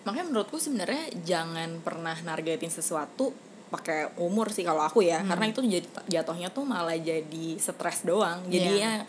Makanya 0.06 0.30
menurutku 0.30 0.60
sebenarnya 0.60 1.10
jangan 1.24 1.80
pernah 1.80 2.14
nargetin 2.22 2.70
sesuatu 2.70 3.34
pakai 3.74 4.14
umur 4.22 4.54
sih 4.54 4.62
kalau 4.62 4.86
aku 4.86 5.02
ya. 5.02 5.26
Karena 5.26 5.50
itu 5.50 5.60
jatuhnya 6.06 6.48
tuh 6.54 6.62
malah 6.62 6.94
jadi 6.94 7.46
stres 7.58 8.06
doang. 8.06 8.46
Jadinya 8.46 9.02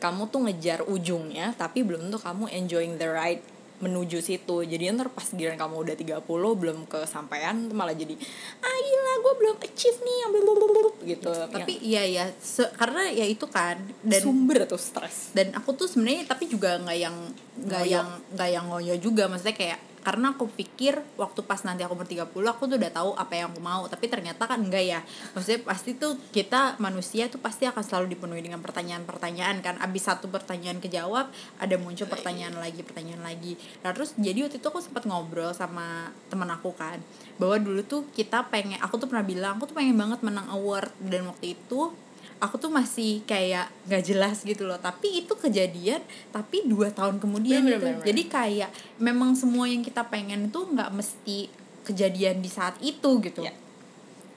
kamu 0.00 0.28
tuh 0.28 0.40
ngejar 0.48 0.80
ujungnya 0.88 1.52
tapi 1.56 1.84
belum 1.84 2.08
tentu 2.08 2.20
kamu 2.20 2.48
enjoying 2.52 2.96
the 3.00 3.08
ride 3.08 3.40
menuju 3.80 4.20
situ. 4.20 4.56
Jadi 4.60 4.92
ntar 4.92 5.08
pas 5.08 5.24
giliran 5.24 5.56
kamu 5.56 5.88
udah 5.88 5.96
30 5.96 6.20
belum 6.60 6.84
kesampaian 6.84 7.56
tuh 7.64 7.72
malah 7.72 7.96
jadi 7.96 8.12
ah 8.60 8.76
gila 8.84 9.12
gue 9.24 9.34
belum 9.40 9.56
achieve 9.64 9.98
nih. 10.04 10.16
Yang 10.20 10.30
blablabla," 10.36 10.90
gitu. 11.08 11.32
Tapi 11.48 11.72
iya. 11.80 12.04
ya 12.04 12.24
se- 12.36 12.72
karena 12.76 13.08
ya 13.08 13.24
itu 13.24 13.48
kan 13.48 13.80
dan 14.04 14.20
sumber 14.20 14.68
tuh 14.68 14.76
stres. 14.76 15.32
dan 15.32 15.56
aku 15.56 15.72
tuh 15.72 15.88
sebenarnya 15.88 16.28
tapi 16.28 16.44
juga 16.52 16.76
nggak 16.76 16.98
yang 17.00 17.16
nggak 17.64 17.84
yang 17.88 18.08
nggak 18.36 18.50
yang 18.52 18.64
ngoyo 18.68 18.94
juga. 19.00 19.32
Maksudnya 19.32 19.56
kayak 19.56 19.80
karena 20.00 20.32
aku 20.32 20.48
pikir 20.48 21.00
waktu 21.20 21.40
pas 21.44 21.60
nanti 21.62 21.84
aku 21.84 21.96
umur 21.96 22.08
30 22.08 22.32
aku 22.32 22.62
tuh 22.66 22.76
udah 22.80 22.92
tahu 22.92 23.10
apa 23.16 23.32
yang 23.36 23.52
aku 23.52 23.60
mau. 23.60 23.84
Tapi 23.86 24.08
ternyata 24.08 24.48
kan 24.48 24.60
enggak 24.60 24.84
ya. 24.84 25.00
Maksudnya 25.36 25.60
pasti 25.64 25.96
tuh 25.96 26.16
kita 26.32 26.80
manusia 26.80 27.28
tuh 27.28 27.40
pasti 27.40 27.68
akan 27.68 27.84
selalu 27.84 28.16
dipenuhi 28.16 28.40
dengan 28.40 28.64
pertanyaan-pertanyaan 28.64 29.60
kan. 29.60 29.74
Abis 29.78 30.08
satu 30.08 30.26
pertanyaan 30.32 30.80
kejawab 30.80 31.28
ada 31.60 31.74
muncul 31.76 32.08
pertanyaan 32.08 32.56
lagi 32.56 32.80
pertanyaan 32.80 33.22
lagi. 33.22 33.60
Nah 33.84 33.92
terus 33.92 34.16
jadi 34.16 34.48
waktu 34.48 34.58
itu 34.58 34.66
aku 34.66 34.80
sempat 34.80 35.04
ngobrol 35.04 35.52
sama 35.52 36.10
teman 36.32 36.48
aku 36.48 36.72
kan. 36.72 36.98
Bahwa 37.36 37.56
dulu 37.60 37.80
tuh 37.84 38.02
kita 38.12 38.48
pengen 38.48 38.80
aku 38.80 38.96
tuh 38.96 39.08
pernah 39.08 39.24
bilang 39.24 39.60
aku 39.60 39.70
tuh 39.70 39.76
pengen 39.76 39.96
banget 39.96 40.20
menang 40.24 40.48
award. 40.50 40.92
Dan 41.00 41.28
waktu 41.28 41.56
itu 41.56 41.92
aku 42.40 42.56
tuh 42.56 42.72
masih 42.72 43.20
kayak 43.28 43.68
nggak 43.86 44.02
jelas 44.02 44.42
gitu 44.42 44.64
loh. 44.64 44.80
Tapi 44.80 45.22
itu 45.22 45.32
kejadian 45.36 46.00
tapi 46.32 46.64
dua 46.64 46.88
tahun 46.90 47.20
kemudian 47.20 47.62
Bener, 47.62 47.76
gitu. 47.76 47.84
bener, 47.84 47.96
bener. 48.00 48.06
jadi 48.08 48.22
kayak 48.26 48.70
memang 48.96 49.36
semua 49.36 49.68
yang 49.68 49.84
kita 49.84 50.08
pengen 50.08 50.48
itu 50.48 50.60
nggak 50.64 50.90
mesti 50.90 51.52
kejadian 51.84 52.40
di 52.40 52.50
saat 52.50 52.80
itu 52.80 53.20
gitu. 53.20 53.44
Iya. 53.44 53.54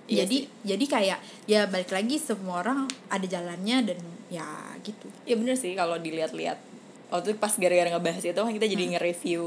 Iya 0.03 0.27
jadi 0.27 0.37
jadi 0.67 0.85
kayak 0.85 1.19
ya 1.47 1.61
balik 1.71 1.95
lagi 1.95 2.19
semua 2.19 2.59
orang 2.59 2.91
ada 3.07 3.23
jalannya 3.23 3.77
dan 3.87 3.99
ya 4.27 4.45
gitu. 4.83 5.07
Ya 5.23 5.39
bener 5.39 5.55
sih 5.55 5.71
kalau 5.79 5.95
dilihat-lihat 5.95 6.72
waktu 7.09 7.33
itu 7.33 7.39
pas 7.39 7.53
gara-gara 7.55 7.89
ngebahas 7.89 8.23
itu 8.23 8.35
kan 8.35 8.51
kita 8.51 8.67
jadi 8.67 8.83
nge-review 8.95 9.43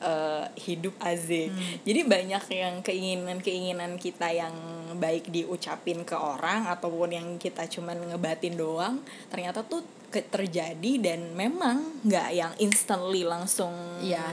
eh, 0.00 0.44
hidup 0.64 0.94
Aze 0.98 1.50
jadi 1.82 2.00
banyak 2.04 2.44
yang 2.50 2.74
keinginan-keinginan 2.80 3.96
kita 3.96 4.30
yang 4.30 4.54
baik 4.96 5.28
diucapin 5.28 6.02
ke 6.02 6.14
orang 6.14 6.66
ataupun 6.66 7.12
yang 7.12 7.28
kita 7.36 7.66
cuman 7.66 7.98
ngebatin 8.12 8.54
doang 8.54 9.02
ternyata 9.28 9.62
tuh 9.62 9.80
ke- 10.08 10.24
terjadi 10.24 10.92
dan 11.00 11.36
memang 11.36 12.00
nggak 12.02 12.28
yang 12.32 12.52
instantly 12.58 13.22
langsung 13.22 13.72
Iya. 14.00 14.32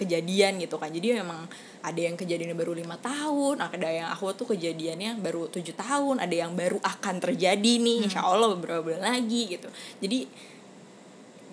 kejadian 0.00 0.56
gitu 0.56 0.80
kan. 0.80 0.88
Jadi 0.88 1.12
memang 1.20 1.44
ada 1.84 2.00
yang 2.00 2.16
kejadiannya 2.16 2.56
baru 2.56 2.72
lima 2.72 2.96
tahun 2.96 3.60
ada 3.60 3.84
yang 3.84 4.08
aku 4.08 4.32
tuh 4.32 4.56
kejadiannya 4.56 5.20
baru 5.20 5.52
tujuh 5.52 5.76
tahun 5.76 6.24
ada 6.24 6.32
yang 6.32 6.56
baru 6.56 6.80
akan 6.80 7.20
terjadi 7.20 7.72
nih 7.76 8.08
insya 8.08 8.24
Allah 8.24 8.48
beberapa 8.56 8.80
bulan 8.80 9.04
lagi 9.04 9.52
gitu. 9.52 9.68
Jadi 10.00 10.24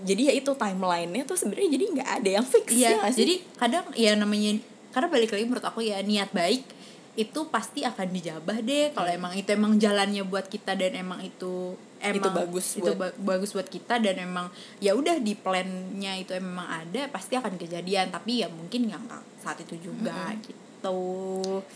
jadi 0.06 0.22
ya 0.30 0.34
itu 0.38 0.52
timelinenya 0.54 1.24
tuh 1.26 1.38
sebenarnya 1.40 1.70
jadi 1.74 1.86
nggak 1.98 2.10
ada 2.22 2.30
yang 2.42 2.46
fix 2.46 2.68
iya 2.74 3.02
ya 3.02 3.10
jadi 3.10 3.34
kadang 3.58 3.86
ya 3.98 4.12
namanya 4.14 4.62
karena 4.94 5.08
balik 5.10 5.30
lagi 5.34 5.46
menurut 5.46 5.66
aku 5.66 5.82
ya 5.86 6.02
niat 6.06 6.30
baik 6.34 6.78
itu 7.18 7.50
pasti 7.50 7.82
akan 7.82 8.14
dijabah 8.14 8.62
deh. 8.62 8.94
Kalau 8.94 9.10
emang 9.10 9.34
itu 9.34 9.50
emang 9.50 9.82
jalannya 9.82 10.22
buat 10.22 10.46
kita 10.46 10.78
dan 10.78 10.94
emang 10.94 11.26
itu 11.26 11.74
emang 11.98 12.22
Itu 12.22 12.30
bagus 12.30 12.66
itu 12.78 12.86
buat- 12.94 13.18
ba- 13.18 13.18
bagus 13.18 13.58
buat 13.58 13.66
kita 13.66 13.98
dan 13.98 14.22
emang 14.22 14.54
ya 14.78 14.94
udah 14.94 15.18
di 15.18 15.34
plannya 15.34 16.14
itu 16.22 16.38
emang 16.38 16.70
ada 16.70 17.10
pasti 17.10 17.34
akan 17.34 17.58
kejadian. 17.58 18.14
Tapi 18.14 18.46
ya 18.46 18.48
mungkin 18.54 18.86
nggak 18.86 19.42
saat 19.42 19.58
itu 19.66 19.82
juga 19.82 20.30
gitu. 20.46 20.94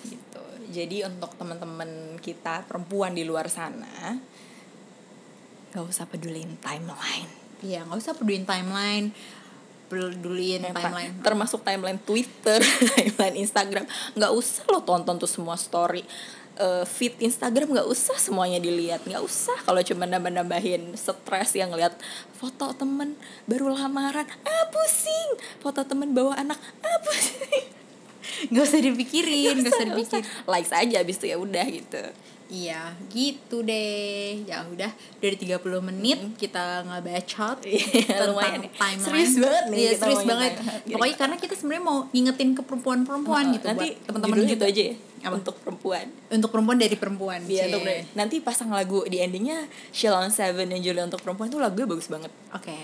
Gitu. 0.05 0.43
Jadi 0.69 1.09
untuk 1.09 1.33
teman-teman 1.41 2.21
kita 2.21 2.69
perempuan 2.69 3.17
di 3.17 3.25
luar 3.25 3.49
sana 3.49 4.21
nggak 5.73 5.89
usah 5.89 6.05
pedulin 6.05 6.53
timeline 6.61 7.40
Iya 7.61 7.85
nggak 7.85 7.97
usah 7.97 8.13
peduliin 8.13 8.43
timeline. 8.43 9.13
Peduliin 9.85 10.63
Ya, 10.63 10.71
timeline. 10.71 11.13
termasuk 11.19 11.61
timeline 11.61 11.99
Twitter 11.99 12.63
timeline 12.95 13.37
Instagram. 13.37 13.85
Nggak 14.13 14.31
usah 14.31 14.63
lo 14.67 14.81
tonton 14.81 15.17
tuh 15.17 15.27
semua 15.27 15.55
story. 15.55 16.01
Eh, 16.53 16.83
feed 16.83 17.15
Instagram 17.19 17.71
nggak 17.71 17.87
usah 17.87 18.15
semuanya 18.15 18.57
dilihat. 18.57 19.03
Nggak 19.03 19.19
usah 19.19 19.55
kalau 19.61 19.79
cuma 19.81 20.05
nambah-nambahin 20.05 20.93
stres 20.93 21.53
yang 21.53 21.71
ngeliat 21.71 21.95
foto 22.33 22.71
temen 22.71 23.15
baru 23.45 23.71
lamaran 23.71 24.25
ah 24.25 24.65
pusing. 24.69 25.37
Foto 25.59 25.83
temen 25.83 26.11
bawa 26.11 26.39
anak 26.39 26.59
ah 26.81 26.99
pusing. 27.03 27.65
Nggak 28.47 28.63
usah 28.63 28.79
dipikirin 28.79 29.55
nggak 29.61 29.73
usah. 29.75 29.87
dipikirin. 29.91 30.25
Likes 30.47 30.71
aja 30.71 30.95
abis 31.03 31.17
itu 31.19 31.25
ya 31.29 31.37
udah 31.37 31.65
gitu 31.67 32.03
Iya, 32.51 32.91
gitu 33.07 33.63
deh. 33.63 34.43
Ya 34.43 34.61
udah, 34.61 34.91
dari 35.17 35.33
30 35.33 35.57
menit 35.81 36.19
kita 36.35 36.83
ngebacot 36.83 37.63
Iya, 37.63 38.21
lumayan 38.27 38.61
nih. 38.61 38.69
timeline. 38.75 39.01
Serius 39.01 39.33
banget 39.39 39.63
nih 39.65 39.77
Iya, 39.79 39.91
serius 39.95 40.21
banget. 40.21 40.51
timeline. 40.53 40.91
Pokoknya 40.91 41.15
karena 41.15 41.35
kita 41.37 41.53
sebenarnya 41.55 41.81
mau 41.81 41.97
ngingetin 42.11 42.49
ke 42.51 42.61
perempuan-perempuan 42.61 43.43
gitu 43.51 43.65
nanti 43.65 43.87
buat 43.89 44.03
teman-teman 44.03 44.35
judulnya 44.35 44.51
juga. 44.51 44.59
itu 44.59 44.65
aja 44.67 44.81
ya 44.83 44.93
Apa? 45.21 45.33
untuk 45.37 45.53
perempuan 45.57 46.05
Untuk 46.27 46.49
perempuan 46.49 46.77
dari 46.77 46.95
perempuan. 46.95 47.39
Iya, 47.45 47.61
untuk 47.65 47.81
nanti 48.11 48.35
pasang 48.37 48.69
lagu 48.69 48.99
di 49.05 49.17
endingnya 49.17 49.65
Sheila 49.89 50.19
on 50.19 50.29
Seven 50.29 50.65
yang 50.67 50.81
judulnya 50.81 51.07
untuk 51.07 51.21
perempuan 51.21 51.47
itu 51.47 51.55
lagunya 51.55 51.87
bagus 51.87 52.05
banget 52.05 52.29
Oke. 52.51 52.75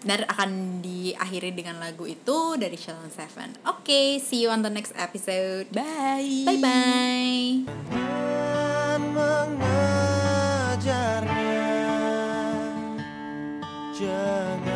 Dan 0.00 0.24
akan 0.26 0.80
diakhiri 0.80 1.52
dengan 1.52 1.78
lagu 1.78 2.04
itu 2.04 2.56
dari 2.56 2.74
Shalom 2.74 3.08
Seven. 3.08 3.52
Oke, 3.64 4.16
see 4.18 4.40
you 4.40 4.48
on 4.48 4.60
the 4.60 4.68
next 4.68 4.90
episode. 4.94 5.64
bye 5.70 6.44
Bye 6.44 6.58
bye. 6.60 8.73
Dan 8.94 9.10
mengejarnya 9.10 10.86
jangan 13.90 14.73